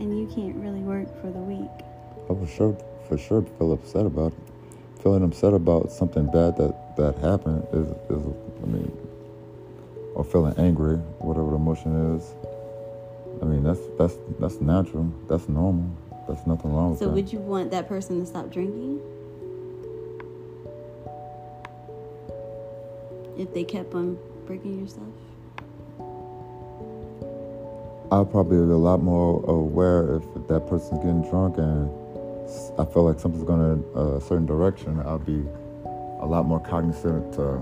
[0.00, 1.70] and you can't really work for the week?
[2.30, 2.76] I would sure,
[3.08, 5.02] for sure feel upset about it.
[5.02, 8.92] Feeling upset about something bad that, that happened is, is, I mean,
[10.14, 12.34] or feeling angry, whatever the emotion is.
[13.42, 15.12] I mean, that's that's that's natural.
[15.28, 15.90] That's normal.
[16.28, 17.10] That's nothing wrong with So that.
[17.10, 19.00] So, would you want that person to stop drinking?
[23.36, 25.02] If they kept on breaking your stuff?
[28.12, 31.90] I'd probably be a lot more aware if that person's getting drunk and
[32.78, 35.00] I feel like something's going to a certain direction.
[35.00, 35.42] I'll be
[36.20, 37.60] a lot more cognizant to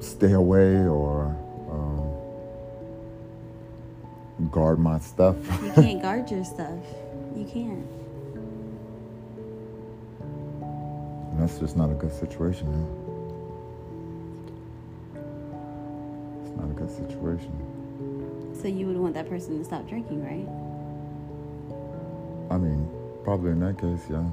[0.00, 1.36] stay away or
[1.70, 1.97] um,
[4.50, 5.36] guard my stuff.
[5.62, 6.78] You can't guard your stuff.
[7.36, 7.86] You can't.
[11.32, 12.70] And that's just not a good situation.
[12.70, 12.86] Man.
[16.44, 17.52] It's not a good situation.
[18.60, 20.48] So you would want that person to stop drinking, right?
[22.50, 22.88] I mean,
[23.24, 24.24] probably in that case, yeah.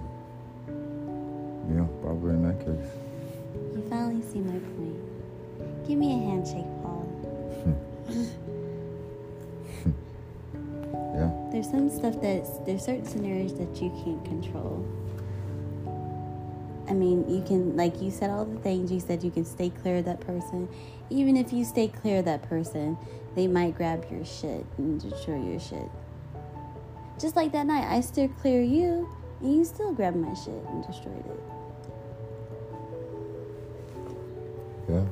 [1.73, 2.89] Yeah, probably in that case.
[3.75, 5.87] You finally see my point.
[5.87, 7.05] Give me a handshake, Paul.
[11.55, 14.85] There's some stuff that's there's certain scenarios that you can't control.
[16.89, 19.69] I mean, you can like you said all the things you said you can stay
[19.69, 20.67] clear of that person.
[21.09, 22.97] Even if you stay clear of that person,
[23.35, 25.89] they might grab your shit and destroy your shit.
[27.21, 29.07] Just like that night, I steered clear you,
[29.39, 31.39] and you still grabbed my shit and destroyed it.
[34.89, 35.05] Yeah.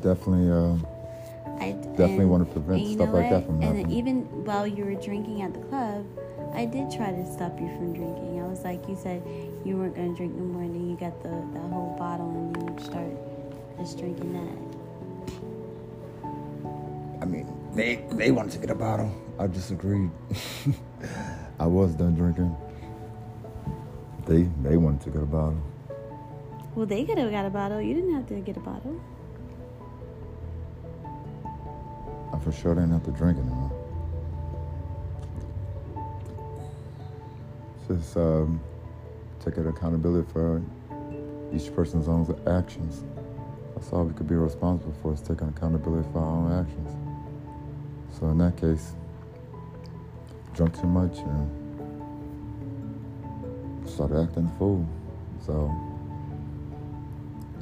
[0.00, 0.97] Definitely, uh,
[1.98, 3.84] Definitely wanna prevent and stuff know like that from happening.
[3.84, 6.06] And even while you were drinking at the club,
[6.54, 8.40] I did try to stop you from drinking.
[8.40, 9.22] I was like, you said
[9.64, 12.30] you weren't going to drink no more, and then you got the that whole bottle,
[12.30, 13.10] and then you start
[13.78, 14.78] just drinking that.
[17.20, 19.12] I mean, they they wanted to get a bottle.
[19.38, 20.10] I disagreed.
[21.60, 22.56] I was done drinking.
[24.26, 25.60] They they wanted to get a bottle.
[26.74, 27.80] Well, they could have got a bottle.
[27.80, 29.00] You didn't have to get a bottle.
[32.38, 33.72] I for sure they didn't have to drink anymore.
[37.88, 38.60] Just um,
[39.44, 40.62] taking accountability for
[41.52, 43.02] each person's own actions.
[43.74, 46.96] That's all we could be responsible for is taking accountability for our own actions.
[48.18, 48.92] So in that case,
[50.54, 51.50] drunk too much and
[53.88, 54.86] started acting a fool.
[55.44, 55.74] So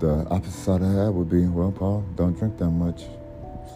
[0.00, 3.04] the opposite side of that would be, well, Paul, don't drink that much,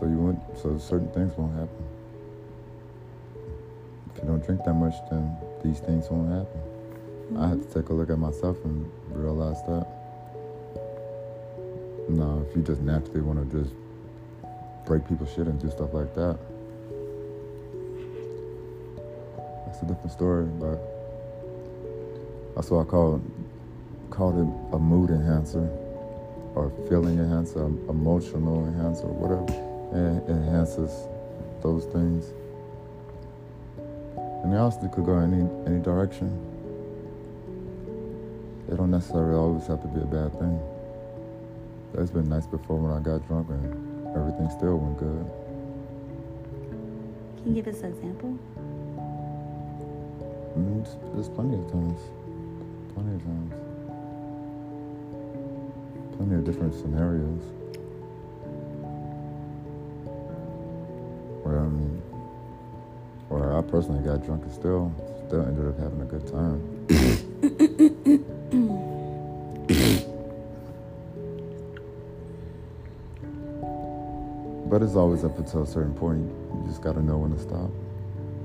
[0.01, 1.85] so you won't, so certain things won't happen.
[4.15, 6.61] If you don't drink that much, then these things won't happen.
[6.61, 7.43] Mm-hmm.
[7.43, 9.87] I had to take a look at myself and realize that.
[12.09, 13.75] No, if you just naturally want to just
[14.87, 16.39] break people's shit and do stuff like that,
[19.67, 20.47] that's a different story.
[20.47, 20.81] But
[22.57, 23.21] that's what I call
[24.09, 25.69] called it a mood enhancer
[26.55, 29.70] or feeling enhancer, emotional enhancer, whatever.
[29.93, 31.09] It enhances
[31.63, 32.33] those things.
[34.45, 36.29] And it also could go any any direction.
[38.69, 40.61] It don't necessarily always have to be a bad thing.
[41.93, 45.27] That's been nice before when I got drunk and everything still went good.
[47.43, 48.39] Can you give us an example?
[50.57, 52.01] Mm, there's plenty of times.
[52.95, 53.71] Plenty of times
[56.21, 57.41] plenty of different scenarios
[63.71, 64.93] personally got drunk and still,
[65.29, 66.61] still ended up having a good time.
[74.69, 76.19] but it's always up until a certain point.
[76.19, 77.71] You just got to know when to stop.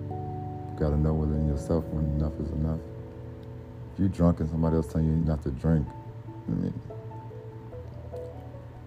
[0.10, 2.80] You got to know within yourself when enough is enough.
[3.94, 5.88] If you're drunk and somebody else telling you not to drink,
[6.48, 6.74] I mean,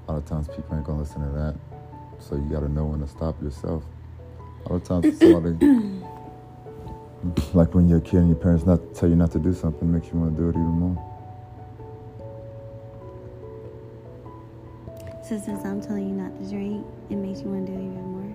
[0.06, 1.56] a lot of times people ain't gonna listen to that.
[2.20, 3.82] So you gotta know when to stop yourself.
[4.66, 5.56] A lot of times somebody
[7.52, 9.92] like when you're a kid and your parents not tell you not to do something
[9.92, 10.96] makes you want to do it even more.
[15.24, 17.82] So since I'm telling you not to drink, it makes you want to do it
[17.82, 18.30] even more?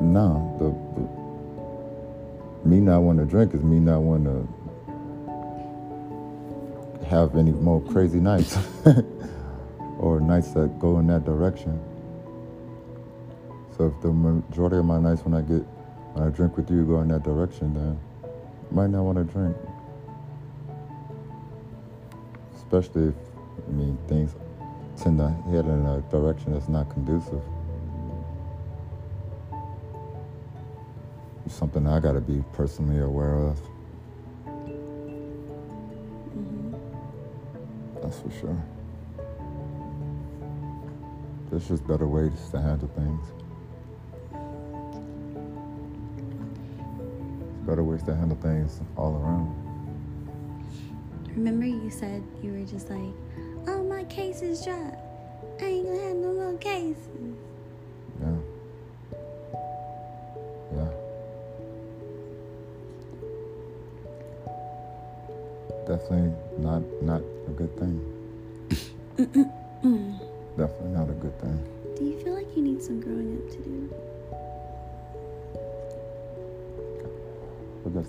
[0.00, 1.08] No, the, the
[2.68, 4.48] me not wanting to drink is me not wanting
[7.00, 8.56] to have any more crazy nights.
[10.00, 11.78] or nights that go in that direction.
[13.76, 15.62] So if the majority of my nights when I get
[16.12, 17.98] when I drink with you go in that direction, then
[18.70, 19.56] might not want to drink.
[22.56, 23.14] Especially if
[23.68, 24.34] I mean things
[24.96, 27.42] tend to head in a direction that's not conducive.
[31.46, 33.60] It's something I got to be personally aware of.
[36.36, 36.74] Mm-hmm.
[38.02, 38.64] That's for sure.
[41.50, 43.39] There's just better ways to handle things.
[47.70, 49.48] Better ways to handle things all around.
[51.36, 53.14] Remember, you said you were just like,
[53.68, 54.96] "Oh, my case is dropped.
[55.60, 57.06] I ain't gonna have no more cases."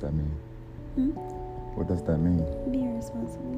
[0.02, 0.32] That mean?
[0.96, 1.10] Hmm?
[1.78, 2.44] What does that mean?
[2.72, 3.58] Being responsible.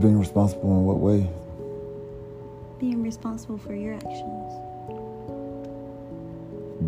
[0.00, 1.30] Being responsible in what way?
[2.80, 4.52] Being responsible for your actions.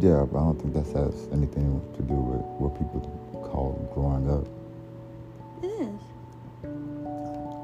[0.03, 3.01] Yeah, but I don't think that has anything to do with what people
[3.33, 4.47] call growing up.
[5.63, 6.01] It is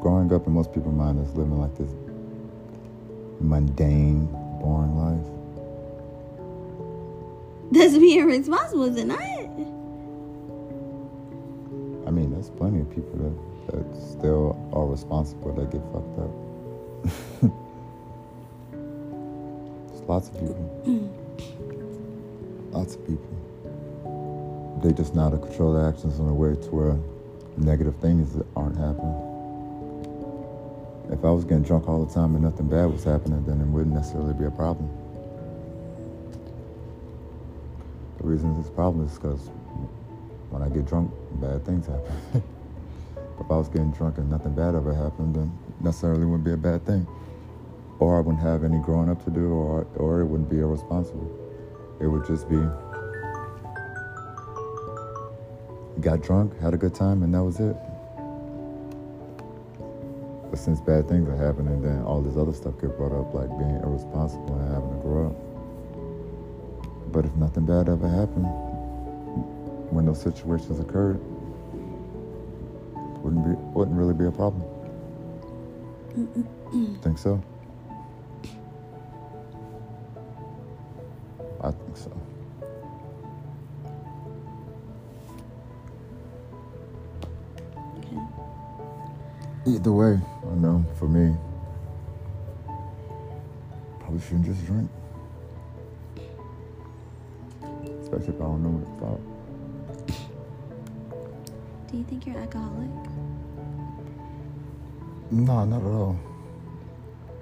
[0.00, 1.90] growing up in most people's mind is living like this
[3.40, 4.26] mundane,
[4.60, 5.31] boring life.
[7.72, 9.18] That's being responsible, isn't it?
[12.06, 13.32] I mean, there's plenty of people that,
[13.72, 16.30] that still are responsible that get fucked up.
[19.88, 20.68] there's lots of people.
[22.72, 24.80] lots of people.
[24.84, 26.98] They just know how to control their actions in a way to where
[27.56, 29.16] negative things aren't happening.
[31.10, 33.66] If I was getting drunk all the time and nothing bad was happening, then it
[33.66, 34.90] wouldn't necessarily be a problem.
[38.32, 39.50] The reason it's a problem is because
[40.48, 42.16] when I get drunk, bad things happen.
[43.38, 46.56] if I was getting drunk and nothing bad ever happened, then necessarily wouldn't be a
[46.56, 47.06] bad thing.
[47.98, 51.28] Or I wouldn't have any growing up to do, or, or it wouldn't be irresponsible.
[52.00, 52.56] It would just be
[56.00, 57.76] got drunk, had a good time, and that was it.
[60.48, 63.50] But since bad things are happening, then all this other stuff get brought up, like
[63.58, 65.51] being irresponsible and having to grow up.
[67.12, 68.46] But if nothing bad ever happened,
[69.90, 71.20] when those situations occurred,
[73.22, 74.64] wouldn't be wouldn't really be a problem.
[77.02, 77.42] think so?
[81.60, 82.10] I think so.
[89.66, 90.18] Either way,
[90.50, 91.36] I know for me,
[94.00, 94.90] probably shouldn't just drink.
[98.28, 99.20] If I don't know what it's about.
[101.90, 102.88] Do you think you're alcoholic?
[105.30, 106.18] No, not at all.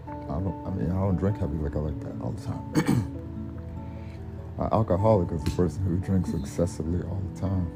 [0.08, 0.66] I don't.
[0.66, 2.62] I mean, I don't drink heavy liquor like that all the time.
[4.58, 7.70] An alcoholic is a person who drinks excessively all the time.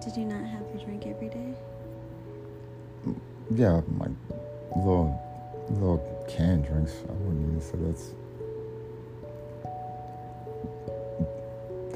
[0.00, 1.54] Did you not have your drink every day?
[3.54, 4.10] Yeah, like
[4.76, 5.20] little
[5.70, 6.92] little canned drinks.
[7.08, 8.14] I wouldn't even say that's.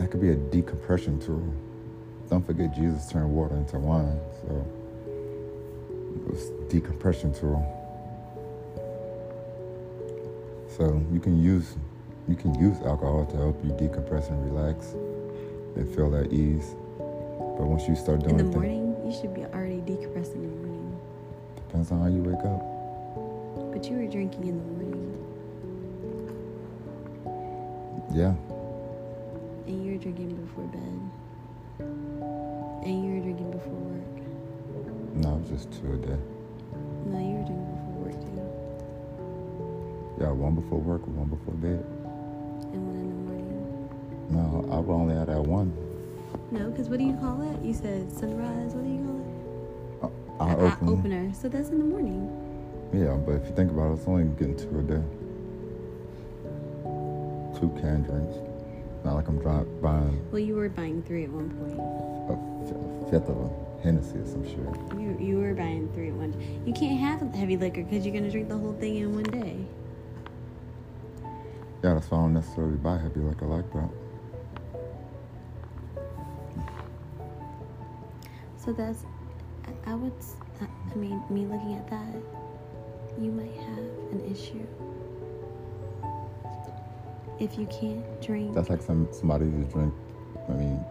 [0.09, 1.53] That could be a decompression tool.
[2.31, 4.67] Don't forget, Jesus turned water into wine, so
[6.17, 7.61] it was decompression tool.
[10.79, 11.77] So you can use
[12.27, 14.95] you can use alcohol to help you decompress and relax
[15.77, 16.75] and feel at ease.
[16.97, 20.69] But once you start doing In the morning, you should be already decompressing in the
[20.69, 20.99] morning.
[21.55, 23.75] depends on how you wake up.
[23.75, 25.05] But you were drinking in the morning,
[28.15, 28.33] Yeah,
[30.49, 31.01] before bed,
[32.85, 34.17] and you were drinking before work.
[35.15, 36.17] no, just two a day.
[37.07, 38.41] No, you were drinking before work too,
[40.25, 41.85] Yeah, one before work, one before bed.
[42.73, 43.61] and one in the morning.
[44.31, 44.43] No,
[44.75, 45.73] I would only had that one.
[46.51, 47.63] No, because what do you call it?
[47.65, 48.75] You said sunrise.
[48.75, 49.21] What do you call
[50.09, 50.13] it?
[50.41, 50.89] An eye open.
[50.89, 51.33] opener.
[51.35, 52.29] So that's in the morning.
[52.93, 55.03] Yeah, but if you think about it, it's only getting two a day.
[57.59, 58.37] Two canned drinks.
[59.05, 61.79] Not like I'm dri buying Well, you were buying three at one point.
[61.79, 64.59] a fifth of a Hennessy or some shit.
[65.01, 66.35] You you were buying three at one.
[66.67, 69.65] You can't have heavy liquor because you're gonna drink the whole thing in one day.
[71.83, 73.89] Yeah, that's why I don't necessarily buy heavy liquor like that.
[78.57, 79.05] So that's,
[79.65, 80.13] I, I would,
[80.61, 82.17] I mean, me looking at that,
[83.21, 83.79] you might have
[84.13, 84.67] an issue.
[87.41, 89.95] If you can't drink, That's like some somebody who drink.
[90.49, 90.85] I mean,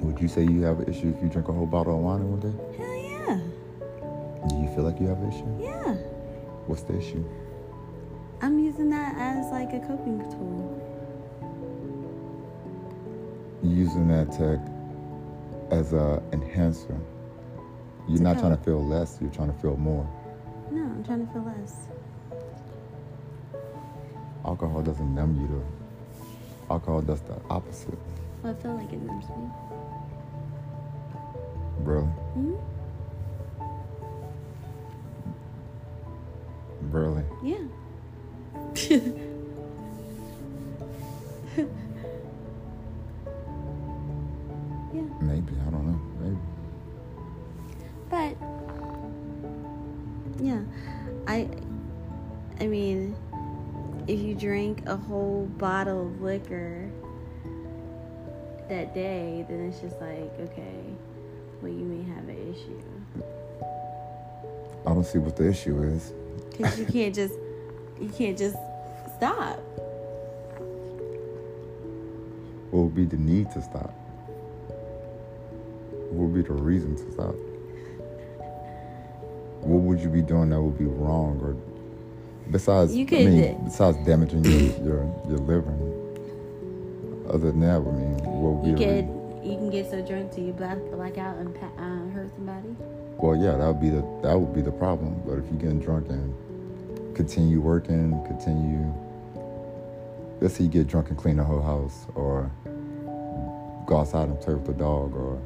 [0.00, 2.20] would you say you have an issue if you drink a whole bottle of wine
[2.20, 2.54] in one day?
[2.78, 5.46] hell yeah, Do you feel like you have an issue?
[5.60, 5.94] yeah.
[6.66, 7.24] What's the issue?
[8.42, 10.76] I'm using that as like a coping tool.
[13.62, 14.60] Using that tech
[15.72, 16.98] as a enhancer.
[18.08, 19.18] You're To not trying to feel less.
[19.20, 20.08] You're trying to feel more.
[20.70, 21.74] No, I'm trying to feel less.
[24.44, 25.46] Alcohol doesn't numb you.
[25.48, 27.98] To, alcohol does the opposite.
[28.42, 29.50] Well, I feel like it numbs me.
[31.80, 32.56] Really, hmm
[36.90, 37.22] really.
[37.42, 37.58] Yeah.
[55.90, 56.88] Bottle of liquor
[58.68, 60.84] that day, then it's just like, okay,
[61.60, 62.80] well you may have an issue.
[64.86, 66.12] I don't see what the issue is.
[66.56, 67.34] Cuz you can't just
[68.00, 68.56] you can't just
[69.16, 69.58] stop.
[72.70, 73.92] What would be the need to stop?
[76.10, 77.34] What would be the reason to stop?
[79.62, 81.56] What would you be doing that would be wrong, or
[82.50, 82.94] besides?
[82.94, 85.74] You I mean, besides damaging your your your liver.
[87.28, 89.44] Other than that, I mean, what would be You could reason?
[89.44, 92.74] you can get so drunk till you black, black out and uh, hurt somebody.
[93.18, 95.22] Well, yeah, that would be the that would be the problem.
[95.26, 96.34] But if you're getting drunk and
[97.14, 98.92] continue working, continue.
[100.40, 102.50] Let's say you get drunk and clean the whole house, or
[103.86, 105.38] go outside and play with the dog, or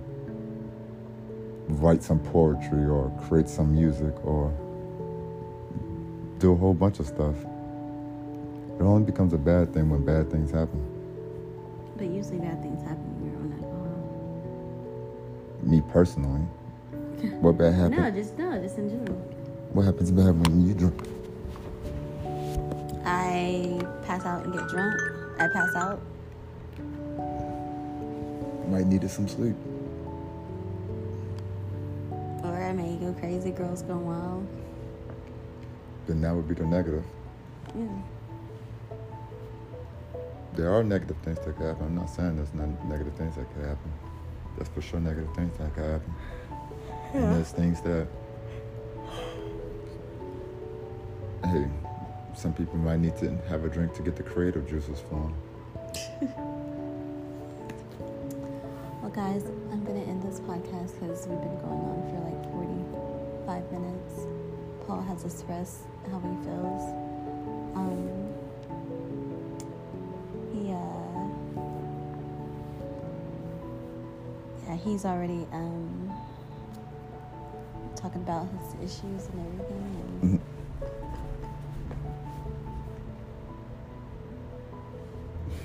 [1.68, 4.52] write some poetry, or create some music, or
[6.38, 7.34] do a whole bunch of stuff.
[8.78, 10.82] It only becomes a bad thing when bad things happen.
[11.96, 14.00] But usually bad things happen when you're on alcohol.
[15.62, 16.40] Me personally,
[17.40, 17.98] what bad happened?
[17.98, 19.16] No, just no, just in general.
[19.72, 21.08] What happens bad when you drunk?
[23.04, 25.00] I pass out and get drunk.
[25.38, 26.00] I pass out.
[28.68, 29.56] Might need some sleep.
[32.42, 34.46] Or I may go crazy, girls go wild.
[36.06, 37.04] Then that would be the negative.
[37.74, 37.86] Yeah.
[40.54, 41.86] There are negative things that could happen.
[41.86, 43.92] I'm not saying there's not negative things that could happen.
[44.56, 46.14] There's for sure negative things that could happen.
[47.14, 48.06] And there's things that,
[51.44, 51.66] hey,
[52.34, 55.34] some people might need to have a drink to get the creative juices flowing.
[59.04, 62.42] Well, guys, I'm gonna end this podcast because we've been going on for like
[63.52, 64.33] 45 minutes.
[64.86, 65.80] Paul has expressed
[66.10, 66.82] how he feels.
[67.74, 68.34] Um,
[70.52, 71.24] he, uh,
[74.68, 76.12] yeah, he's already um,
[77.96, 78.46] talking about
[78.78, 80.40] his issues and everything.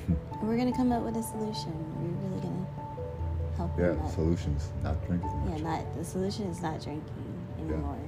[0.07, 1.73] And we're gonna come up with a solution.
[1.99, 2.65] We're really gonna
[3.57, 5.29] help him Yeah, solutions, not drinking.
[5.49, 7.03] Yeah, not the solution is not drinking
[7.59, 7.98] anymore.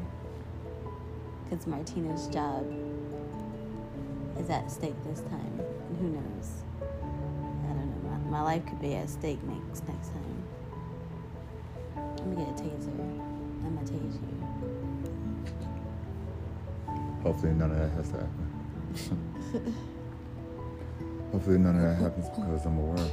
[1.52, 2.66] Because Martina's job
[4.40, 6.64] is at stake this time, and who knows?
[6.80, 8.10] I don't know.
[8.10, 10.44] My, my life could be at stake next next time.
[11.98, 12.88] I'm gonna get a taser.
[13.66, 14.30] I'm gonna tase you.
[17.22, 19.76] Hopefully none of that has to happen.
[21.34, 23.12] Hopefully none of that happens because I'm aware.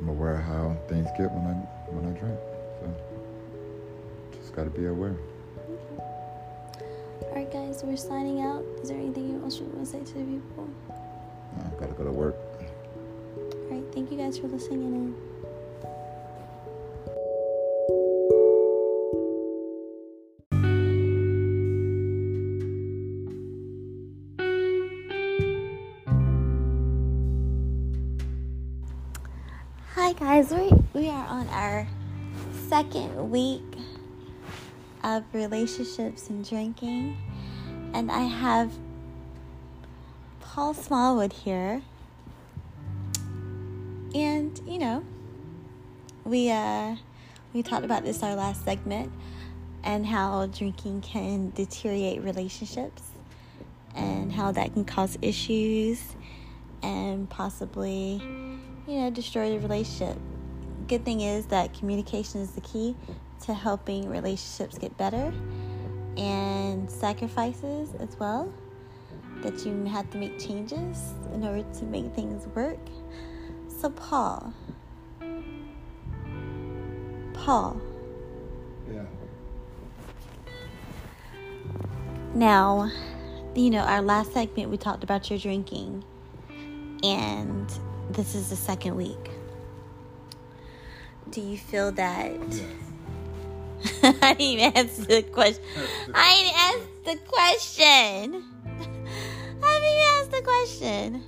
[0.00, 1.54] I'm aware of how things get when I
[1.90, 2.38] when I drink.
[2.82, 2.94] So
[4.50, 5.16] just gotta be aware.
[7.22, 8.64] All right, guys, we're signing out.
[8.82, 10.68] Is there anything else you want to say to the people?
[11.56, 12.36] I gotta go to work.
[12.58, 15.14] All right, thank you guys for listening in.
[29.94, 31.86] Hi guys, we we are on our
[32.68, 33.79] second week
[35.16, 37.16] of relationships and drinking,
[37.92, 38.72] and I have
[40.40, 41.82] Paul Smallwood here,
[44.14, 45.04] and you know,
[46.24, 46.96] we uh
[47.52, 49.12] we talked about this our last segment,
[49.82, 53.02] and how drinking can deteriorate relationships,
[53.94, 56.02] and how that can cause issues,
[56.82, 58.22] and possibly
[58.86, 60.16] you know, destroy the relationship.
[60.88, 62.96] Good thing is that communication is the key
[63.40, 65.32] to helping relationships get better
[66.16, 68.52] and sacrifices as well.
[69.42, 72.78] That you have to make changes in order to make things work.
[73.68, 74.52] So, Paul.
[77.32, 77.80] Paul.
[78.92, 79.04] Yeah.
[82.34, 82.90] Now,
[83.54, 86.04] you know, our last segment we talked about your drinking,
[87.02, 87.68] and
[88.10, 89.30] this is the second week.
[91.30, 92.38] Do you feel that?
[94.02, 95.64] I didn't even answer the question.
[96.14, 98.44] I didn't ask the question.
[99.62, 101.24] I didn't even ask the question.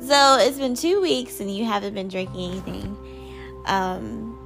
[0.00, 2.96] So it's been two weeks and you haven't been drinking anything.
[3.66, 4.38] Um,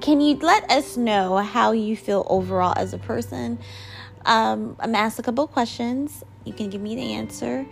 [0.00, 3.58] can you let us know how you feel overall as a person?
[4.26, 6.24] Um, I'm asked a couple questions.
[6.44, 7.66] You can give me the answer.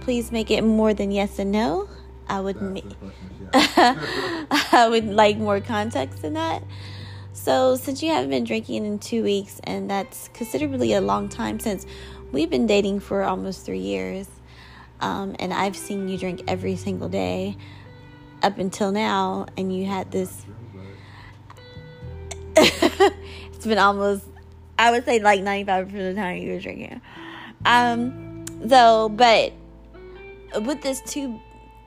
[0.00, 1.88] Please make it more than yes and no.
[2.28, 2.80] I would ma-
[3.52, 6.62] I would like more context than that.
[7.42, 11.58] So, since you haven't been drinking in two weeks, and that's considerably a long time
[11.58, 11.86] since
[12.32, 14.28] we've been dating for almost three years,
[15.00, 17.56] um, and I've seen you drink every single day
[18.42, 20.44] up until now, and you had this.
[22.56, 24.26] it's been almost,
[24.78, 27.00] I would say, like 95% of the time you were drinking.
[27.64, 29.54] Um, so, but
[30.60, 31.40] with this two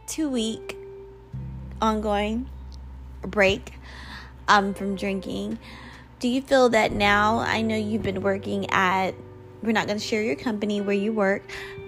[0.07, 0.75] two week
[1.79, 2.49] ongoing
[3.21, 3.73] break
[4.47, 5.59] um from drinking.
[6.19, 9.13] Do you feel that now i know you've been working at
[9.61, 11.43] we're not going to share your company where you work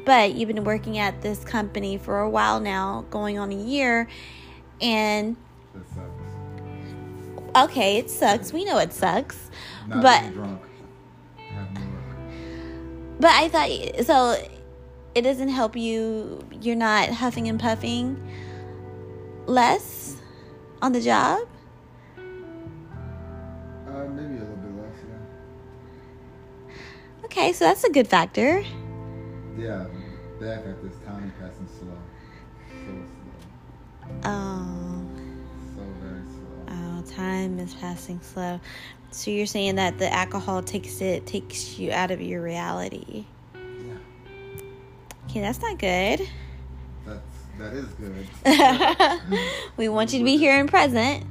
[0.05, 4.09] but you've been working at this company for a while now going on a year
[4.81, 5.37] and
[7.55, 8.51] okay it sucks.
[8.51, 9.49] We know it sucks.
[9.87, 10.61] Not but drunk.
[11.37, 13.19] Having to work.
[13.21, 14.35] but i thought so
[15.15, 18.21] it doesn't help you you're not huffing and puffing
[19.45, 20.17] less
[20.81, 21.47] on the job
[24.05, 24.97] Uh, maybe a little bit less,
[26.69, 26.75] yeah.
[27.25, 28.61] okay so that's a good factor
[29.57, 29.85] Yeah,
[30.39, 31.97] that fact is time passing slow.
[32.69, 32.91] So
[34.11, 34.21] slow.
[34.25, 35.05] oh
[35.75, 36.75] So very slow.
[36.75, 38.59] oh time is passing slow
[39.11, 43.25] so you're saying that the alcohol takes it takes you out of your reality
[43.55, 43.93] Yeah.
[45.29, 46.27] okay that's not good
[47.05, 47.21] That's
[47.57, 48.27] that is good.
[49.77, 51.23] we want you to be here and present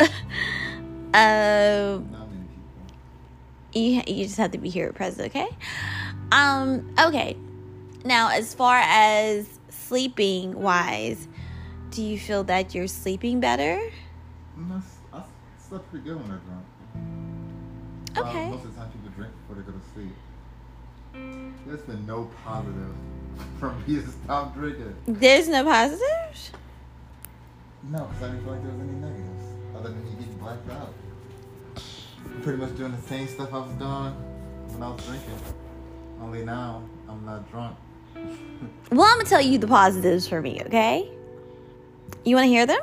[0.00, 1.14] at a physical job?
[1.14, 2.46] uh, Not many
[3.72, 3.80] people.
[3.82, 5.48] you you just have to be here at present, okay?
[6.32, 7.36] Um, okay.
[8.04, 11.26] Now, as far as sleeping wise,
[11.90, 13.80] do you feel that you're sleeping better?
[15.12, 15.22] I
[15.68, 16.64] slept pretty good when I drunk.
[18.28, 18.46] Okay.
[18.46, 20.14] Uh, most of the time people drink before they go to sleep.
[21.66, 22.94] There's been no positive
[23.60, 24.94] from me to stop drinking.
[25.06, 26.50] There's no positives?
[27.84, 29.43] No, because I didn't feel like there was any negatives
[29.84, 30.94] other than me getting blacked out.
[32.24, 34.12] I'm pretty much doing the same stuff I was doing
[34.72, 35.38] when I was drinking.
[36.20, 37.76] Only now I'm not drunk.
[38.90, 41.10] Well, I'm to tell you the positives for me, okay?
[42.24, 42.78] You want to hear them?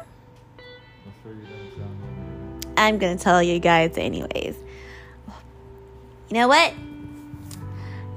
[0.58, 2.74] I'm sure you me.
[2.76, 4.58] I'm to tell you guys anyways.
[6.30, 6.74] You know what?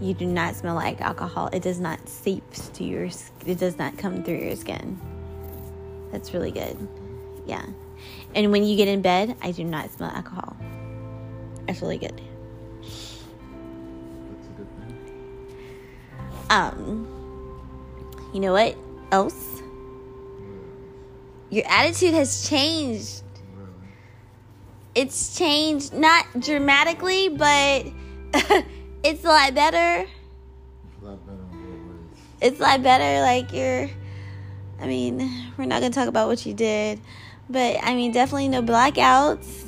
[0.01, 1.51] You do not smell like alcohol.
[1.53, 3.09] It does not seep to your
[3.47, 4.99] it does not come through your skin.
[6.11, 6.77] That's really good.
[7.47, 7.65] Yeah.
[8.35, 10.57] And when you get in bed, I do not smell alcohol.
[11.67, 12.21] That's really good.
[12.83, 14.99] That's a good thing.
[16.51, 17.11] Um
[18.33, 18.77] you know what
[19.13, 19.63] else?
[21.51, 23.23] Your attitude has changed.
[23.57, 23.71] Really?
[24.95, 27.87] It's changed not dramatically, but
[29.05, 30.09] it's a lot better.
[30.09, 31.45] It's a lot better
[32.45, 33.23] it's a lot better.
[33.23, 33.89] Like you're,
[34.81, 37.01] I mean, we're not gonna talk about what you did,
[37.49, 39.65] but I mean, definitely no blackouts.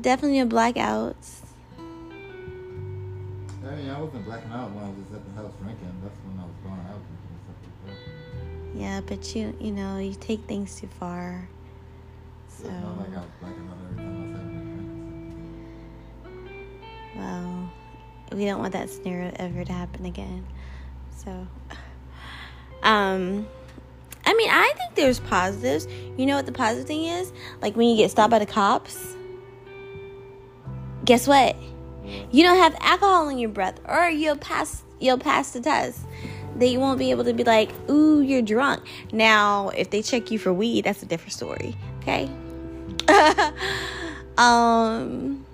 [0.00, 1.40] Definitely no blackouts.
[3.70, 5.92] I mean, I wasn't blacking out when I was at the house drinking.
[6.02, 7.56] That's when I was going out drinking and stuff
[7.86, 8.80] like.
[8.80, 11.48] Yeah, but you, you know, you take things too far.
[12.48, 14.54] So, not like I was blacking out every time I was having
[17.14, 17.72] a well,
[18.32, 20.46] we don't want that scenario ever to happen again.
[21.16, 21.46] So,
[22.82, 23.46] um.
[24.30, 25.88] I mean, I think there's positives.
[26.16, 27.32] You know what the positive thing is?
[27.60, 29.16] Like when you get stopped by the cops.
[31.04, 31.56] Guess what?
[32.30, 34.84] You don't have alcohol in your breath, or you'll pass.
[35.00, 36.02] You'll pass the test.
[36.54, 40.38] They won't be able to be like, "Ooh, you're drunk." Now, if they check you
[40.38, 41.74] for weed, that's a different story.
[41.98, 42.30] Okay.
[44.38, 45.44] um,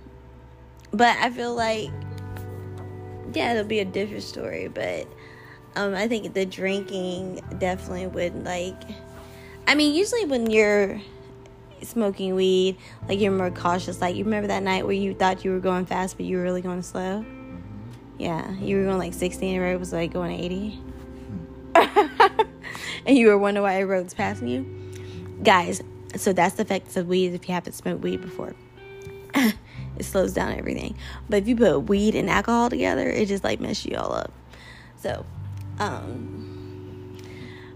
[0.92, 1.88] but I feel like,
[3.32, 4.68] yeah, it'll be a different story.
[4.68, 5.08] But
[5.76, 8.80] um, I think the drinking definitely would like.
[9.66, 11.00] I mean, usually when you're
[11.82, 12.76] smoking weed,
[13.08, 14.00] like you're more cautious.
[14.00, 16.42] Like you remember that night where you thought you were going fast, but you were
[16.42, 17.24] really going slow.
[18.18, 20.80] Yeah, you were going like 60 and road was like going 80.
[23.06, 25.42] and you were wondering why the road's passing you.
[25.42, 25.82] Guys,
[26.16, 28.54] so that's the effects of weed if you haven't smoked weed before.
[29.34, 30.96] it slows down everything.
[31.28, 34.32] But if you put weed and alcohol together, it just like messes you all up.
[34.96, 35.26] So,
[35.78, 37.16] um,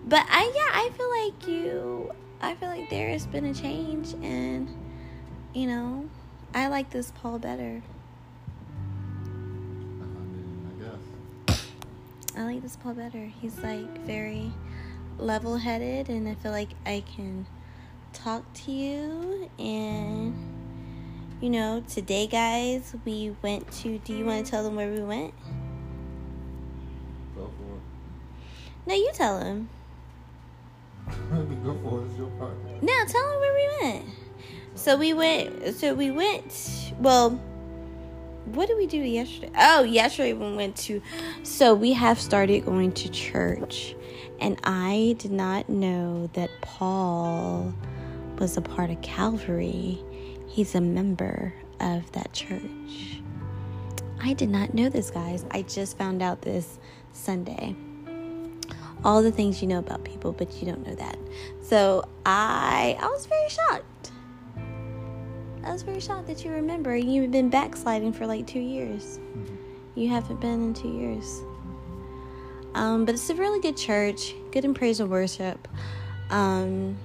[0.06, 2.12] but I yeah, I feel like you.
[2.40, 4.68] I feel like there has been a change, and
[5.52, 6.08] you know,
[6.54, 7.82] I like this Paul better.
[9.22, 10.72] I mean, I
[11.46, 11.60] guess.
[12.36, 13.26] I like this Paul better.
[13.40, 14.52] He's like very
[15.18, 17.46] level headed, and I feel like I can
[18.14, 19.50] talk to you.
[19.58, 20.34] And
[21.42, 23.98] you know, today, guys, we went to.
[23.98, 25.34] Do you want to tell them where we went?
[28.86, 29.68] No, you tell him.
[31.64, 32.06] Go for it.
[32.06, 32.30] It's your.
[32.82, 34.04] No, tell them where we went.
[34.74, 35.74] So we went.
[35.76, 36.92] So we went.
[36.98, 37.30] Well,
[38.46, 39.52] what did we do yesterday?
[39.58, 41.02] Oh, yesterday we went to.
[41.42, 43.94] So we have started going to church,
[44.40, 47.74] and I did not know that Paul
[48.38, 49.98] was a part of Calvary.
[50.46, 53.20] He's a member of that church.
[54.22, 55.44] I did not know this, guys.
[55.50, 56.78] I just found out this
[57.12, 57.76] Sunday
[59.04, 61.18] all the things you know about people, but you don't know that.
[61.62, 64.12] So I I was very shocked.
[65.64, 66.96] I was very shocked that you remember.
[66.96, 69.18] You've been backsliding for like two years.
[69.94, 71.42] You haven't been in two years.
[72.74, 75.68] Um, but it's a really good church, good in praise and worship.
[76.30, 76.96] Um,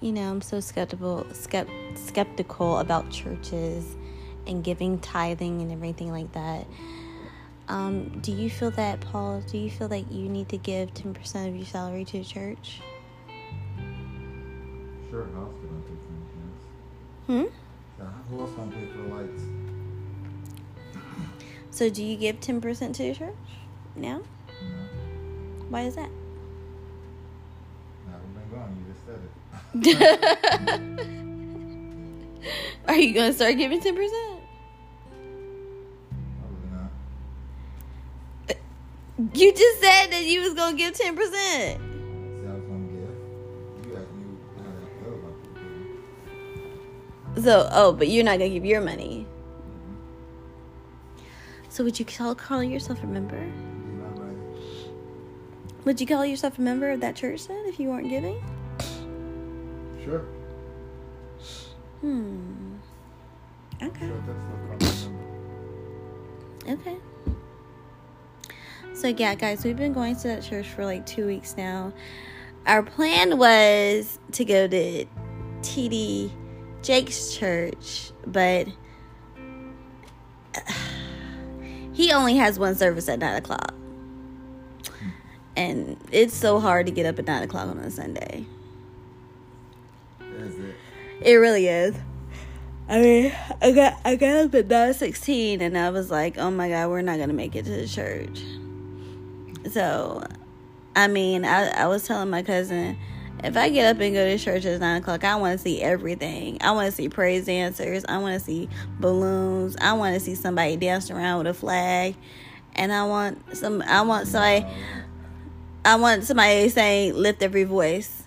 [0.00, 3.96] you know, I'm so skeptical, skept, skeptical about churches
[4.46, 6.66] and giving tithing and everything like that.
[7.70, 9.42] Um, do you feel that, Paul?
[9.42, 12.80] Do you feel that you need to give 10% of your salary to the church?
[15.08, 16.64] Sure, who else gonna pay for insurance?
[17.26, 18.02] Hmm?
[18.02, 19.42] Yeah, Who else gonna pay for the lights?
[21.72, 22.60] So, do you give 10%
[22.94, 23.34] to the church?
[23.94, 24.16] No?
[24.18, 24.24] You?
[25.68, 26.10] Why is that?
[28.08, 28.76] I gone.
[28.76, 30.90] You just said it.
[32.88, 34.39] Are you going to start giving 10%?
[39.34, 40.96] You just said that you was going to give 10%.
[40.96, 43.12] See, I was gonna give.
[43.86, 44.24] You asked me
[44.56, 45.36] how I feel about
[47.34, 47.42] people.
[47.42, 49.26] So, oh, but you're not going to give your money.
[51.68, 53.36] So, would you call, call yourself a member?
[53.36, 54.36] Right.
[55.84, 58.42] Would you call yourself a member of that church then if you weren't giving?
[60.02, 60.24] Sure.
[62.00, 62.76] Hmm.
[63.82, 64.06] Okay.
[64.06, 65.18] Sure, that's no problem.
[66.80, 66.96] Okay.
[69.00, 71.94] So yeah, guys, we've been going to that church for like two weeks now.
[72.66, 75.06] Our plan was to go to
[75.62, 76.30] TD
[76.82, 78.68] Jakes' church, but
[81.94, 83.72] he only has one service at nine o'clock.
[85.56, 88.44] And it's so hard to get up at nine o'clock on a Sunday.
[90.20, 90.74] Is it?
[91.22, 91.96] It really is.
[92.86, 93.32] I mean,
[93.62, 96.90] I got I got up at nine sixteen, and I was like, "Oh my god,
[96.90, 98.42] we're not gonna make it to the church."
[99.70, 100.24] So,
[100.96, 102.96] I mean, I I was telling my cousin,
[103.44, 105.80] if I get up and go to church at nine o'clock, I want to see
[105.80, 106.58] everything.
[106.60, 108.04] I want to see praise dancers.
[108.08, 108.68] I want to see
[108.98, 109.76] balloons.
[109.80, 112.16] I want to see somebody dancing around with a flag,
[112.74, 113.82] and I want some.
[113.82, 114.66] I want somebody.
[115.84, 118.24] I want somebody saying, "Lift every voice."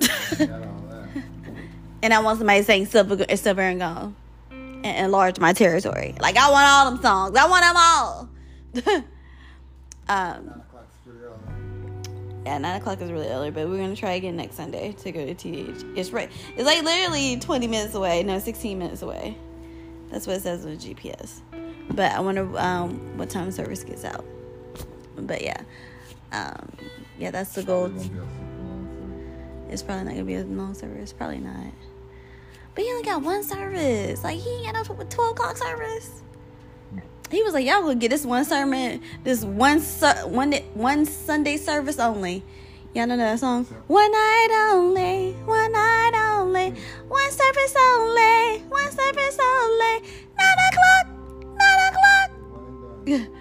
[2.02, 4.14] And I want somebody saying silver, silver and gold,
[4.50, 6.14] and enlarge my territory.
[6.18, 7.36] Like I want all them songs.
[7.36, 7.62] I want
[8.74, 9.04] them all.
[10.10, 11.38] um, Nine o'clock's pretty early.
[12.44, 15.24] yeah, nine o'clock is really early, but we're gonna try again next Sunday to go
[15.24, 15.84] to TH.
[15.96, 16.30] It's right.
[16.56, 18.22] It's like literally twenty minutes away.
[18.22, 19.36] No, sixteen minutes away.
[20.10, 21.40] That's what it says on the GPS.
[21.90, 24.24] But I wonder um, what time service gets out.
[25.16, 25.60] But yeah,
[26.32, 26.68] um,
[27.18, 27.88] yeah, that's the goal.
[27.90, 31.12] Probably won't be a super long It's probably not gonna be a long service.
[31.12, 31.72] Probably not.
[32.74, 34.24] But he only got one service.
[34.24, 36.22] Like he ain't got no twelve o'clock service.
[37.30, 41.56] He was like, "Y'all gonna get this one sermon, this one su- one one Sunday
[41.56, 42.42] service only."
[42.92, 43.64] Y'all know that song?
[43.86, 46.10] One night only, one night
[46.40, 46.70] only,
[47.06, 50.02] one service only, one service only.
[50.36, 51.06] Nine o'clock,
[51.56, 52.30] nine o'clock.
[52.30, 52.48] service.
[52.50, 53.36] One and done.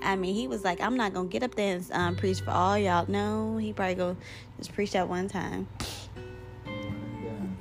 [0.00, 2.52] I mean, he was like, I'm not gonna get up there and um, preach for
[2.52, 3.04] all y'all.
[3.08, 4.16] No, he probably go
[4.58, 5.66] just preach that one time.
[6.64, 6.76] One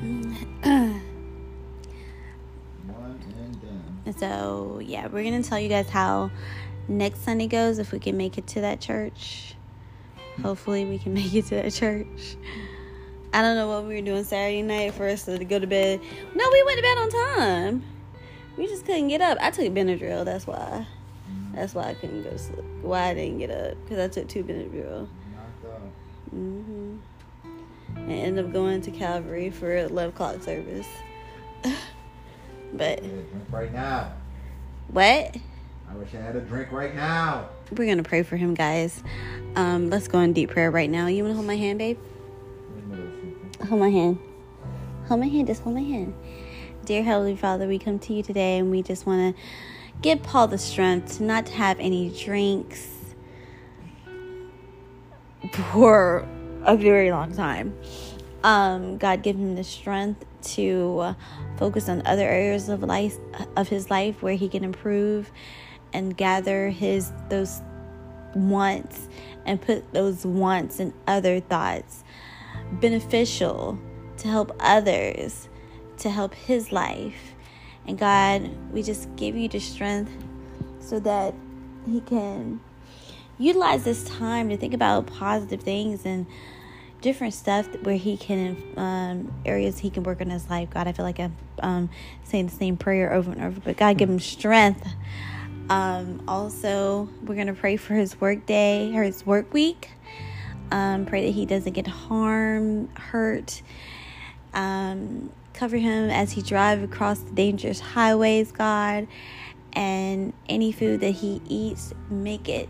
[0.02, 1.02] and done.
[2.88, 3.84] One and done.
[3.88, 6.32] And so, yeah, we're gonna tell you guys how
[6.88, 9.56] next Sunday goes if we can make it to that church.
[10.42, 12.38] Hopefully, we can make it to that church.
[13.34, 16.00] I don't know what we were doing Saturday night for us to go to bed.
[16.34, 17.84] No, we went to bed on time.
[18.58, 19.38] We just couldn't get up.
[19.42, 20.26] I took Benadryl.
[20.26, 20.88] That's why.
[21.54, 22.64] That's why I couldn't go to sleep.
[22.82, 25.08] Why I didn't get up because I took two Benadryl.
[26.30, 26.98] Hmm
[27.96, 30.88] And ended up going to Calvary for 11 o'clock service.
[32.74, 34.14] but I had a drink right now.
[34.88, 35.38] what?
[35.90, 37.50] I wish I had a drink right now.
[37.72, 39.02] We're gonna pray for him, guys.
[39.56, 41.08] Um, let's go in deep prayer right now.
[41.08, 41.98] You wanna hold my hand, babe?
[42.76, 43.68] In the middle of something.
[43.68, 44.20] Hold my hand.
[45.08, 45.48] Hold my hand.
[45.48, 46.14] Just hold my hand.
[46.86, 49.42] Dear Heavenly Father, we come to you today and we just want to
[50.02, 52.90] give Paul the strength to not to have any drinks
[55.52, 56.28] for
[56.64, 57.78] a very long time.
[58.44, 60.24] Um, God, give him the strength
[60.56, 61.14] to uh,
[61.58, 63.18] focus on other areas of life
[63.56, 65.32] of his life where he can improve
[65.94, 67.62] and gather his those
[68.36, 69.08] wants
[69.46, 72.04] and put those wants and other thoughts
[72.74, 73.80] beneficial
[74.18, 75.48] to help others,
[75.98, 77.36] to help his life.
[77.86, 80.12] And God, we just give you the strength
[80.80, 81.34] so that
[81.86, 82.60] he can
[83.38, 86.26] utilize this time to think about positive things and
[87.08, 90.70] different stuff where he can um, areas he can work on his life.
[90.70, 91.90] God i feel like i'm um,
[92.26, 94.86] saying the same prayer over and over but god give him strength.
[95.70, 99.92] Um, also we're to pray for his work day or his work week.
[100.70, 103.62] Um, pray that he doesn't get harm hurt.
[104.54, 109.08] Um, cover him as he drives across the dangerous highways god.
[109.72, 112.68] And any food that he eats make it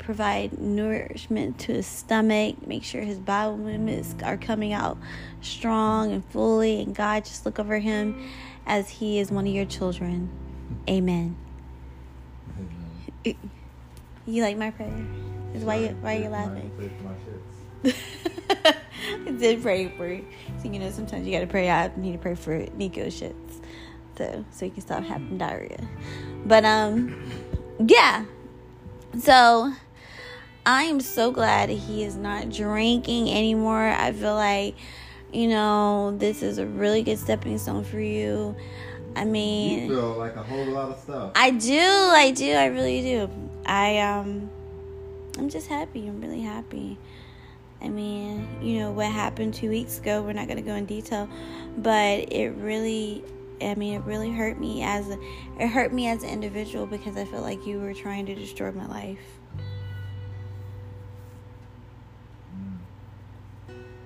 [0.00, 4.98] provide nourishment to his stomach make sure his bowel movements are coming out
[5.40, 8.28] strong and fully and god just look over him
[8.66, 10.28] as he is one of your children
[10.88, 11.36] amen
[14.26, 15.06] you like my prayer
[15.54, 17.40] is why you why are you laughing Pray for my shits.
[19.26, 20.24] I did pray for you.
[20.62, 21.70] So you know sometimes you gotta pray.
[21.70, 23.60] I need to pray for Nico's shits.
[24.16, 25.80] So so he can stop having diarrhea.
[26.44, 27.32] But um
[27.78, 28.24] yeah.
[29.18, 29.72] So
[30.66, 33.88] I am so glad he is not drinking anymore.
[33.88, 34.76] I feel like,
[35.32, 38.54] you know, this is a really good stepping stone for you.
[39.16, 41.32] I mean You feel like a whole lot of stuff.
[41.34, 43.30] I do, I do, I really do.
[43.66, 44.50] I um
[45.38, 46.06] I'm just happy.
[46.06, 46.98] I'm really happy.
[47.82, 51.28] I mean, you know, what happened two weeks ago, we're not gonna go in detail,
[51.78, 53.24] but it really
[53.60, 55.18] I mean it really hurt me as a,
[55.58, 58.70] it hurt me as an individual because I felt like you were trying to destroy
[58.72, 59.39] my life.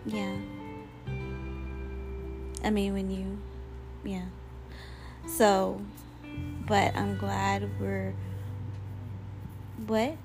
[0.07, 0.37] Yeah.
[2.63, 3.39] I mean when you
[4.05, 4.27] yeah.
[5.27, 5.81] So
[6.67, 8.15] but I'm glad we're
[9.87, 10.17] what?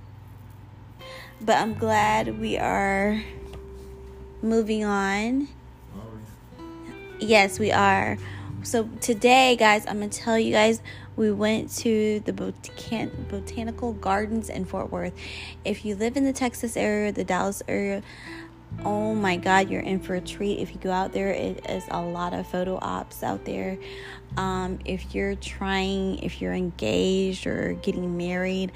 [1.42, 3.22] But I'm glad we are
[4.42, 5.48] moving on.
[7.20, 8.18] Yes, we are.
[8.64, 10.82] So today, guys, I'm gonna tell you guys
[11.16, 15.14] we went to the Botan- botanical gardens in Fort Worth.
[15.66, 18.02] If you live in the Texas area, the Dallas area,
[18.86, 20.60] oh my God, you're in for a treat.
[20.60, 23.78] If you go out there, it is a lot of photo ops out there.
[24.38, 28.72] Um, if you're trying, if you're engaged or getting married,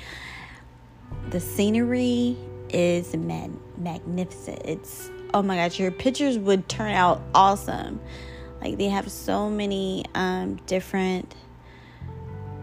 [1.30, 2.38] the scenery
[2.70, 4.62] is magnificent.
[4.66, 8.00] It's oh my gosh, your pictures would turn out awesome.
[8.62, 11.36] Like they have so many um, different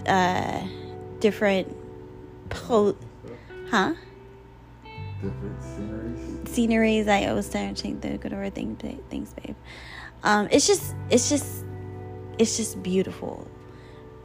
[0.07, 0.63] uh
[1.21, 1.77] different
[2.49, 2.97] po
[3.71, 3.95] huh?
[5.23, 6.30] Different sceneries.
[6.51, 7.09] Sceneries.
[7.09, 8.77] I always trying to the good word thing
[9.11, 9.57] things, babe.
[10.23, 11.65] Um, it's just it's just
[12.39, 13.47] it's just beautiful.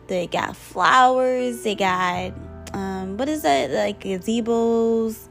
[0.07, 2.33] They got flowers, they got
[2.73, 5.29] um what is that like gazebos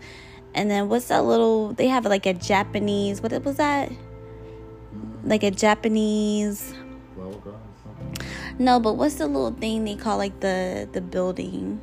[0.54, 3.92] and then what's that little they have like a Japanese what was that?
[5.24, 6.74] Like a Japanese
[8.58, 11.80] no, but what's the little thing they call like the the building?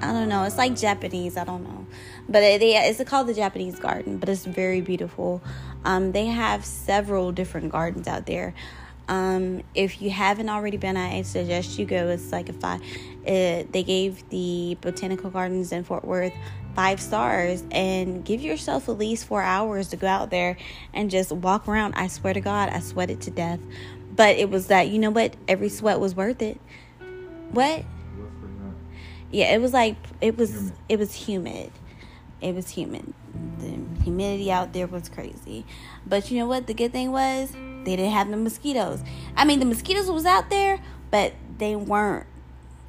[0.00, 0.42] I don't know.
[0.42, 1.36] It's like Japanese.
[1.36, 1.86] I don't know,
[2.32, 4.18] but it, they, it's called the Japanese Garden.
[4.18, 5.42] But it's very beautiful.
[5.84, 8.54] Um, they have several different gardens out there.
[9.08, 12.08] Um, if you haven't already been, I suggest you go.
[12.08, 12.80] It's like a five.
[13.24, 16.32] It, they gave the botanical gardens in Fort Worth
[16.74, 20.56] five stars and give yourself at least four hours to go out there
[20.94, 21.94] and just walk around.
[21.94, 23.60] I swear to God, I sweated to death.
[24.14, 25.36] But it was that, you know what?
[25.48, 26.58] Every sweat was worth it.
[27.50, 27.84] What?
[29.30, 31.72] Yeah, it was like it was it was humid.
[32.42, 33.14] It was humid.
[33.58, 35.64] The humidity out there was crazy.
[36.06, 36.66] But you know what?
[36.66, 37.52] The good thing was
[37.84, 39.02] they didn't have the mosquitoes.
[39.36, 40.80] I mean, the mosquitoes was out there,
[41.10, 42.26] but they weren't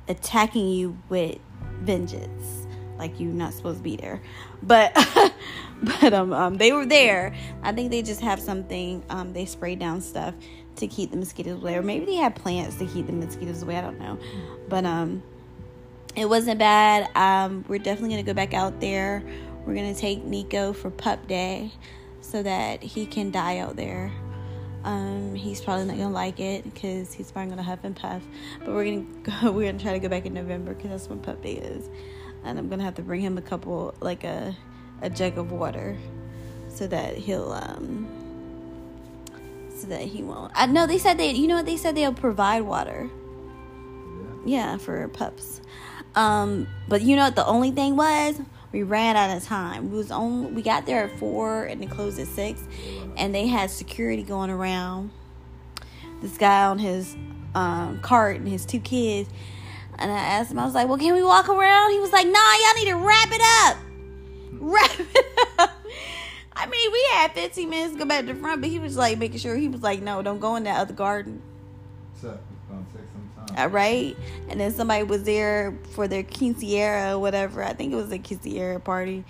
[0.07, 1.37] attacking you with
[1.81, 2.67] vengeance.
[2.97, 4.21] Like you're not supposed to be there.
[4.61, 4.93] But
[5.83, 7.35] but um, um they were there.
[7.61, 10.33] I think they just have something um they spray down stuff
[10.77, 13.77] to keep the mosquitoes away, or maybe they had plants to keep the mosquitoes away.
[13.77, 14.17] I don't know,
[14.67, 15.21] but um,
[16.15, 17.09] it wasn't bad.
[17.15, 19.23] Um, we're definitely gonna go back out there.
[19.65, 21.71] We're gonna take Nico for Pup Day
[22.21, 24.11] so that he can die out there.
[24.83, 28.21] Um, he's probably not gonna like it because he's probably gonna huff and puff.
[28.59, 29.05] But we're gonna
[29.41, 31.89] go, we're gonna try to go back in November because that's when Pup Day is,
[32.43, 34.55] and I'm gonna have to bring him a couple like a
[35.01, 35.97] a jug of water
[36.69, 38.07] so that he'll um
[39.75, 40.51] so that he won't.
[40.55, 41.31] I know they said they.
[41.31, 43.09] You know what they said they'll provide water.
[44.45, 45.61] Yeah for pups.
[46.15, 48.39] Um, but you know what the only thing was
[48.71, 49.91] we ran out of time.
[49.91, 50.55] We was on.
[50.55, 52.61] We got there at four and it closed at six,
[53.17, 55.11] and they had security going around.
[56.21, 57.15] This guy on his
[57.55, 59.29] um, cart and his two kids.
[59.99, 62.25] And I asked him, I was like, "Well, can we walk around?" He was like,
[62.25, 63.77] "Nah, y'all need to wrap it up.
[64.63, 65.25] Wrap it
[65.59, 65.69] up."
[66.55, 68.95] I mean, we had 15 minutes to go back to the front, but he was
[68.95, 71.41] like making sure he was like, no, don't go in that other garden.
[72.21, 72.37] So,
[73.57, 74.15] right?
[74.49, 77.63] And then somebody was there for their quinceañera or whatever.
[77.63, 79.23] I think it was a quinceañera party.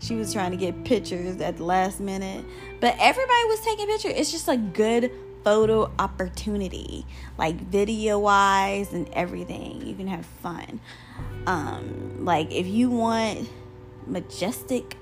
[0.00, 2.44] She was trying to get pictures at the last minute.
[2.80, 4.12] But everybody was taking pictures.
[4.16, 5.12] It's just a good
[5.44, 7.06] photo opportunity,
[7.38, 9.86] like video wise and everything.
[9.86, 10.80] You can have fun.
[11.46, 13.48] Um, like if you want
[14.06, 14.96] majestic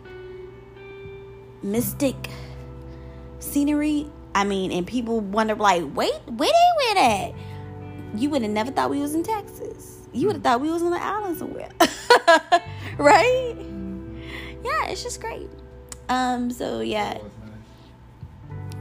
[1.62, 2.30] mystic
[3.40, 4.10] scenery.
[4.34, 7.34] I mean, and people wonder like, wait, where they went at?
[8.14, 10.08] You would have never thought we was in Texas.
[10.12, 11.68] You would have thought we was on the island somewhere,
[12.98, 13.54] right?
[14.64, 15.48] Yeah, it's just great.
[16.08, 17.18] Um, so yeah.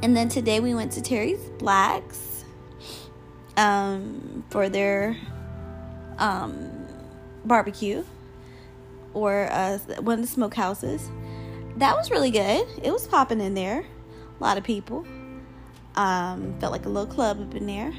[0.02, 2.46] And then today we went to Terry's Blacks
[3.58, 5.18] um, for their
[6.18, 6.88] um,
[7.44, 8.04] barbecue
[9.14, 11.10] or uh, one of the smokehouses
[11.78, 12.68] that was really good.
[12.82, 13.86] It was popping in there.
[14.40, 15.06] A lot of people.
[15.96, 17.94] Um, felt like a little club up in there.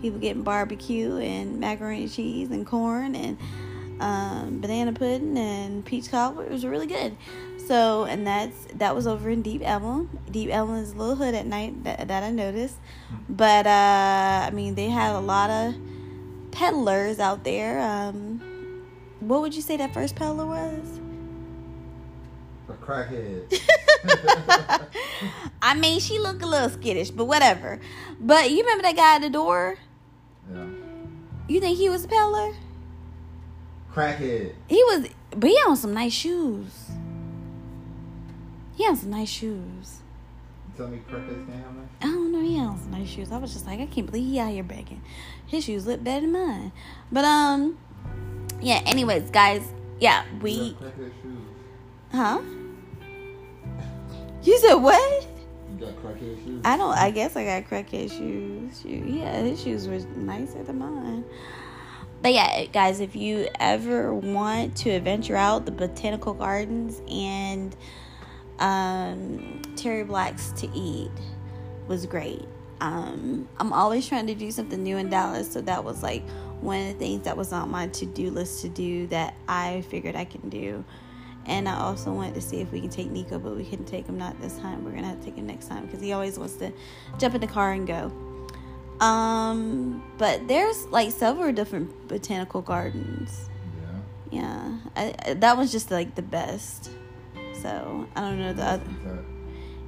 [0.00, 3.38] People getting barbecue and macaroni and cheese and corn and
[4.00, 6.44] um, banana pudding and peach cobbler.
[6.44, 7.16] It was really good.
[7.66, 10.18] So, and that's that was over in Deep Ellum.
[10.30, 12.76] Deep Ellum is a little hood at night that, that I noticed.
[13.28, 15.74] But uh, I mean, they had a lot of
[16.52, 17.80] peddlers out there.
[17.80, 18.86] Um,
[19.20, 21.00] what would you say that first peddler was?
[22.68, 23.52] A crackhead.
[25.62, 27.80] I mean, she looked a little skittish, but whatever.
[28.20, 29.78] But you remember that guy at the door?
[30.52, 30.64] Yeah.
[31.48, 32.52] You think he was a peddler?
[33.92, 34.54] Crackhead.
[34.68, 36.90] He was, but he on some nice shoes.
[38.76, 40.00] He on some nice shoes.
[40.76, 42.42] tell me crackheads can't have nice I don't know.
[42.42, 43.32] He has nice shoes.
[43.32, 45.00] I was just like, I can't believe he out here begging.
[45.46, 46.72] His shoes look better than mine.
[47.10, 47.78] But um,
[48.60, 48.82] yeah.
[48.84, 49.62] Anyways, guys,
[49.98, 51.38] yeah, we, crackhead shoes.
[52.12, 52.40] huh?
[54.42, 55.26] You said what?
[56.64, 56.96] I don't.
[56.96, 58.84] I guess I got crackhead shoes.
[58.84, 61.24] Yeah, his shoes were nicer than mine.
[62.22, 67.76] But yeah, guys, if you ever want to adventure out the botanical gardens and
[68.58, 71.10] um, Terry Black's to eat
[71.86, 72.44] was great.
[72.80, 76.28] Um, I'm always trying to do something new in Dallas, so that was like
[76.60, 79.82] one of the things that was on my to do list to do that I
[79.82, 80.84] figured I can do.
[81.46, 84.06] And I also wanted to see if we can take Nico, but we couldn't take
[84.06, 84.84] him not this time.
[84.84, 86.72] We're gonna have to take him next time because he always wants to
[87.18, 88.12] jump in the car and go.
[89.00, 93.48] Um, but there's like several different botanical gardens.
[94.32, 94.42] Yeah.
[94.42, 96.90] Yeah, I, that was just like the best.
[97.62, 99.24] So I don't know the other.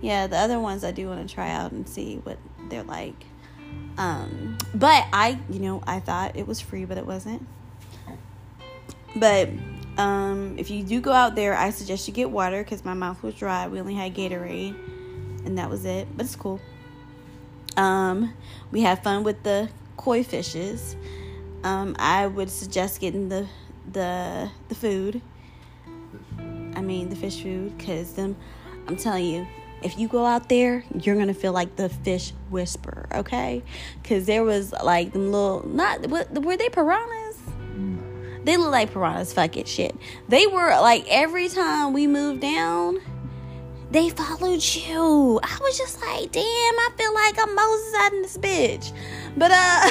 [0.01, 2.39] Yeah, the other ones I do want to try out and see what
[2.69, 3.25] they're like.
[3.97, 7.47] Um, but I, you know, I thought it was free, but it wasn't.
[9.17, 9.49] But
[9.99, 13.23] um, if you do go out there, I suggest you get water because my mouth
[13.23, 13.67] was dry.
[13.67, 14.77] We only had Gatorade,
[15.45, 16.07] and that was it.
[16.17, 16.61] But it's cool.
[17.77, 18.33] Um,
[18.71, 20.97] we had fun with the koi fishes.
[21.65, 23.49] Um, I would suggest getting the
[23.93, 25.21] the the food.
[26.39, 28.37] I mean the fish food because them.
[28.87, 29.47] I'm telling you,
[29.83, 33.63] if you go out there, you're gonna feel like the fish whisperer, okay?
[34.03, 37.28] Because there was like them little not what were they piranhas?
[38.49, 39.35] They look like piranhas.
[39.35, 39.95] Fuck it, shit.
[40.27, 42.99] They were like every time we moved down,
[43.91, 45.39] they followed you.
[45.43, 48.93] I was just like, damn, I feel like I'm Moses out in this bitch.
[49.37, 49.91] But uh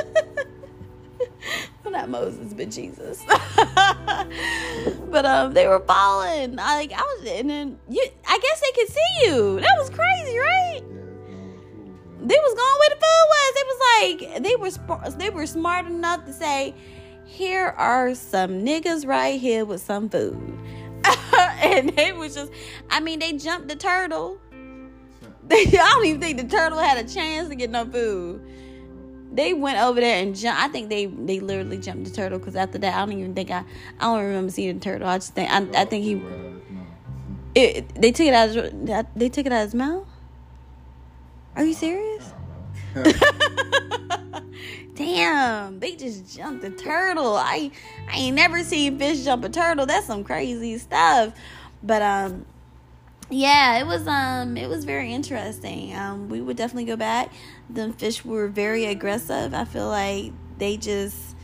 [1.84, 3.22] well, not Moses, but Jesus.
[5.10, 6.58] but um they were following.
[6.58, 9.60] I like I was and then you I guess they could see you.
[9.60, 10.80] That was crazy, right?
[12.18, 13.52] They was going where the food was.
[13.56, 14.70] It was like they were
[15.18, 16.74] they were smart enough to say,
[17.24, 20.58] "Here are some niggas right here with some food,"
[21.58, 22.52] and they was just.
[22.90, 24.38] I mean, they jumped the turtle.
[25.50, 28.42] I don't even think the turtle had a chance to get no food.
[29.32, 30.62] They went over there and jumped.
[30.62, 33.50] I think they they literally jumped the turtle because after that, I don't even think
[33.50, 33.64] I
[33.98, 35.08] I don't remember seeing the turtle.
[35.08, 36.22] I just think I, I think he
[37.54, 38.56] it, they took it out.
[38.56, 40.06] Of, they took it out of his mouth.
[41.56, 42.33] Are you serious?
[44.94, 47.36] Damn, they just jumped a turtle.
[47.36, 47.70] I
[48.08, 49.86] I ain't never seen fish jump a turtle.
[49.86, 51.34] That's some crazy stuff.
[51.82, 52.46] But um
[53.30, 55.94] yeah, it was um it was very interesting.
[55.96, 57.32] Um we would definitely go back.
[57.68, 59.54] The fish were very aggressive.
[59.54, 61.34] I feel like they just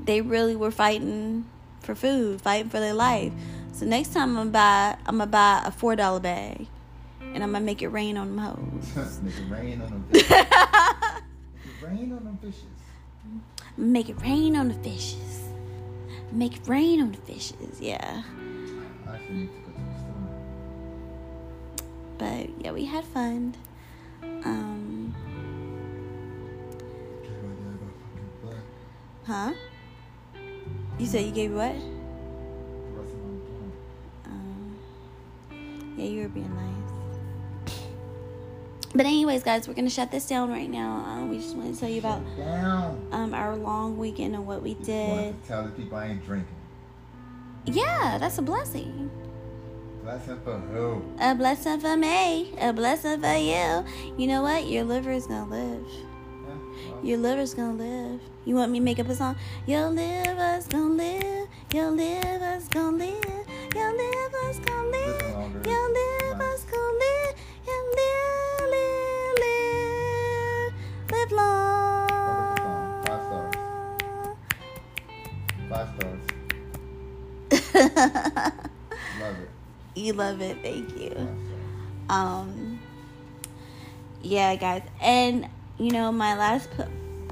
[0.00, 1.46] they really were fighting
[1.80, 3.32] for food, fighting for their life.
[3.72, 6.66] So next time I'm buy I'm gonna buy a four dollar bag
[7.38, 8.84] and I'm gonna make it rain on them hoes.
[9.22, 10.30] Nigga, rain on them fishes.
[11.80, 12.64] Rain on them fishes.
[13.76, 15.44] Make it rain on the fishes.
[16.32, 18.24] Make it rain on the fishes, yeah.
[19.06, 20.26] I actually need to go to the store.
[22.18, 23.54] But yeah, we had fun.
[24.24, 25.14] Um,
[27.22, 28.64] Okay, well, yeah, I got fucking black.
[29.26, 29.52] huh?
[30.98, 31.72] You said you gave what?
[31.74, 31.80] The
[32.98, 33.74] rest of my blunt.
[34.26, 34.76] Um,
[35.96, 36.77] yeah, you were being nice.
[38.94, 41.04] But anyways, guys, we're gonna shut this down right now.
[41.06, 42.22] Um, we just want to tell you about
[43.12, 45.44] um our long weekend and what we Just did.
[45.46, 46.54] tell the people I ain't drinking.
[47.66, 49.10] Yeah, that's a blessing.
[50.02, 51.02] Blessing for who?
[51.20, 52.54] A blessing for me.
[52.58, 53.84] A blessing for you.
[54.16, 54.66] You know what?
[54.66, 55.84] Your liver is gonna live.
[55.86, 56.54] Yeah,
[56.94, 58.20] well, Your liver's gonna live.
[58.46, 59.36] You want me to make up a song?
[59.66, 61.48] Your liver's gonna live.
[61.74, 63.44] Your liver's gonna live.
[63.74, 65.66] Your liver's gonna live.
[65.66, 67.34] Your liver's gonna live.
[67.68, 68.57] And live, live, live,
[71.10, 72.08] live long.
[75.68, 76.20] Five stars.
[79.20, 79.48] Love it.
[79.94, 80.56] you love it.
[80.62, 81.36] Thank you.
[82.08, 82.78] Um
[84.22, 85.48] yeah guys and
[85.78, 86.82] you know my last p-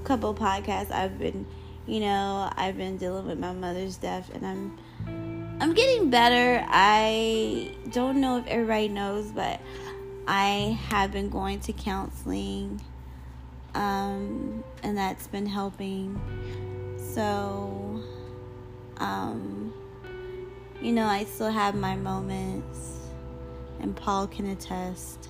[0.05, 1.45] couple podcasts i've been
[1.87, 4.79] you know i've been dealing with my mother's death and i'm
[5.61, 9.61] i'm getting better i don't know if everybody knows but
[10.29, 12.81] i have been going to counseling
[13.77, 16.21] um and that's been helping
[17.15, 18.01] so
[18.99, 19.73] um
[20.81, 22.97] you know i still have my moments
[23.81, 25.29] and Paul can attest.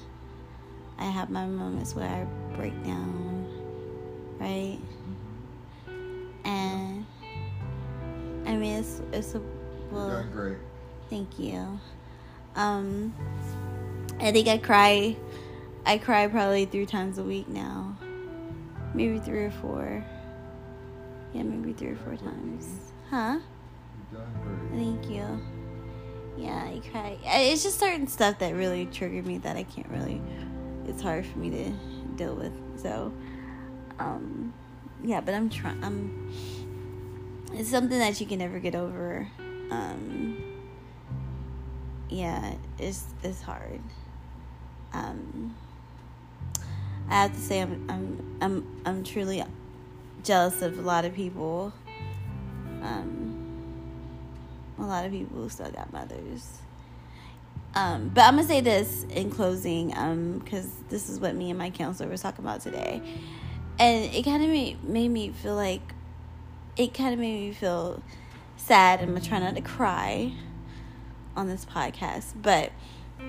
[0.99, 2.25] I have my moments where I
[2.57, 3.47] break down,
[4.39, 4.79] right?
[6.45, 7.05] And
[8.47, 9.47] I mean, it's it's a You're
[9.91, 10.09] well.
[10.23, 10.59] doing great.
[11.11, 11.79] Thank you.
[12.55, 13.15] Um,
[14.21, 15.17] I think I cry
[15.85, 17.96] I cry probably three times a week now.
[18.97, 20.03] Maybe three or four.
[21.35, 22.93] Yeah, maybe three or four times.
[23.11, 23.39] Huh?
[24.73, 25.39] Thank you.
[26.39, 27.19] Yeah, I cry.
[27.23, 30.23] It's just certain stuff that really triggered me that I can't really.
[30.87, 31.71] It's hard for me to
[32.17, 32.53] deal with.
[32.81, 33.13] So,
[33.99, 34.55] um,
[35.05, 35.85] yeah, but I'm trying.
[35.85, 36.33] I'm.
[37.53, 39.29] It's something that you can never get over.
[39.71, 40.43] Um,
[42.09, 43.81] yeah, it's it's hard.
[44.95, 45.55] Um,
[47.09, 49.43] I have to say I'm I'm I'm I'm truly
[50.23, 51.73] jealous of a lot of people.
[52.83, 53.37] Um,
[54.79, 56.59] a lot of people who still got mothers.
[57.75, 61.59] Um, but I'm gonna say this in closing, because um, this is what me and
[61.59, 63.03] my counselor was talking about today,
[63.79, 65.95] and it kind of made made me feel like
[66.77, 68.03] it kind of made me feel
[68.57, 69.01] sad.
[69.01, 70.33] And I'm trying not to cry
[71.37, 72.73] on this podcast, but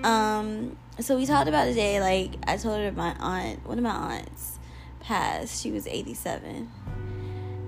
[0.03, 2.01] um, so we talked about today.
[2.01, 4.59] Like I told her my aunt, one of my aunts
[4.99, 5.61] passed.
[5.61, 6.69] She was 87,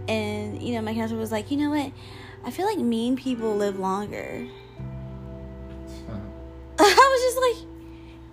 [0.07, 1.91] and you know my counselor was like, you know what?
[2.43, 4.47] I feel like mean people live longer.
[6.79, 7.37] I was just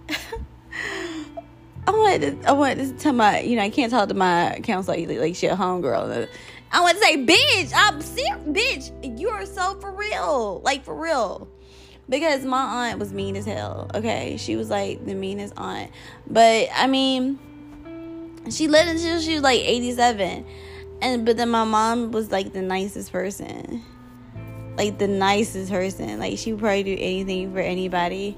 [0.09, 0.18] like,
[1.89, 4.60] I wanted to, I wanted to tell my, you know, I can't talk to my
[4.62, 6.28] counselor like, like she a homegirl.
[6.73, 10.94] I want to say, bitch, I'm serious, bitch, you are so for real, like for
[10.94, 11.48] real.
[12.09, 13.91] Because my aunt was mean as hell.
[13.95, 15.91] Okay, she was like the meanest aunt,
[16.27, 17.39] but I mean,
[18.51, 20.47] she lived until she was like 87,
[21.03, 23.83] and but then my mom was like the nicest person
[24.77, 26.19] like the nicest person.
[26.19, 28.37] Like she would probably do anything for anybody.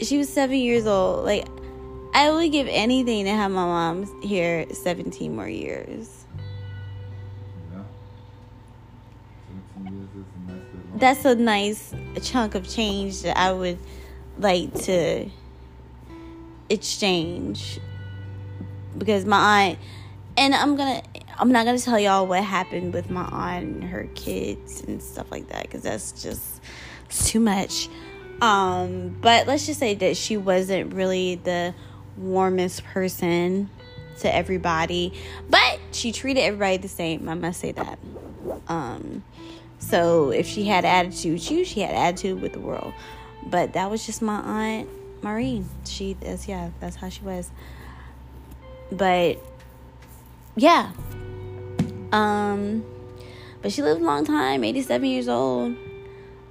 [0.00, 1.24] She was seven years old.
[1.24, 1.46] Like
[2.14, 6.17] I would give anything to have my mom here seventeen more years.
[10.98, 13.78] That's a nice chunk of change that I would
[14.38, 15.28] like to
[16.68, 17.78] exchange
[18.96, 19.78] because my aunt
[20.36, 21.02] and I'm gonna
[21.38, 25.30] I'm not gonna tell y'all what happened with my aunt and her kids and stuff
[25.30, 26.60] like that because that's just
[27.08, 27.88] too much.
[28.40, 31.74] Um, but let's just say that she wasn't really the
[32.16, 33.70] warmest person
[34.18, 35.12] to everybody,
[35.48, 37.28] but she treated everybody the same.
[37.28, 37.98] I must say that.
[38.66, 39.22] Um,
[39.78, 42.92] so if she had attitude with you, she had attitude with the world.
[43.46, 44.88] But that was just my aunt
[45.22, 45.68] Maureen.
[45.84, 47.50] She is yeah, that's how she was.
[48.90, 49.38] But
[50.56, 50.92] yeah,
[52.12, 52.84] um,
[53.60, 55.76] but she lived a long time, 87 years old,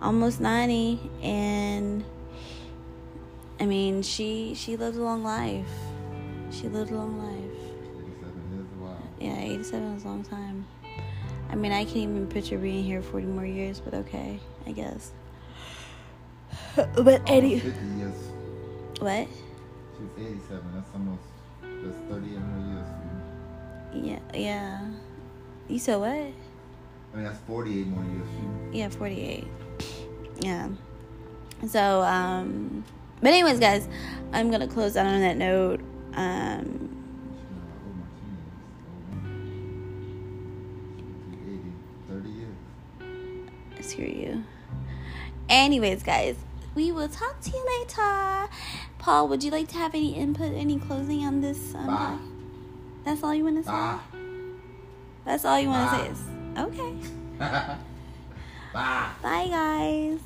[0.01, 2.03] almost 90, and
[3.59, 5.65] I mean, she she lived a long life.
[6.51, 7.57] She lived a long life.
[7.99, 9.03] 87 is a while.
[9.19, 10.65] Yeah, 87 is a long time.
[11.49, 15.11] I mean, I can't even picture being here 40 more years, but okay, I guess.
[16.75, 17.59] but Eddie.
[17.59, 18.13] 50 years.
[18.99, 19.27] What?
[19.97, 20.63] She's 87.
[20.73, 21.21] That's almost,
[21.61, 22.87] that's 30 more years.
[23.93, 24.87] Yeah, yeah.
[25.67, 26.09] You said what?
[26.09, 28.27] I mean, that's 48 more years.
[28.73, 29.47] Yeah, 48.
[30.39, 30.69] Yeah.
[31.67, 32.83] So, um,
[33.21, 33.87] but anyways, guys,
[34.33, 35.81] I'm gonna close out on that note.
[36.13, 36.96] Um,
[43.87, 44.43] screw you.
[45.49, 46.35] Anyways, guys,
[46.75, 48.49] we will talk to you later.
[48.99, 51.73] Paul, would you like to have any input, any closing on this?
[51.73, 53.71] Um, That's all you want to say?
[53.71, 53.99] Bye.
[55.25, 56.21] That's all you want to say is
[56.57, 56.93] okay.
[58.73, 59.09] Bye.
[59.21, 60.19] Bye, guys.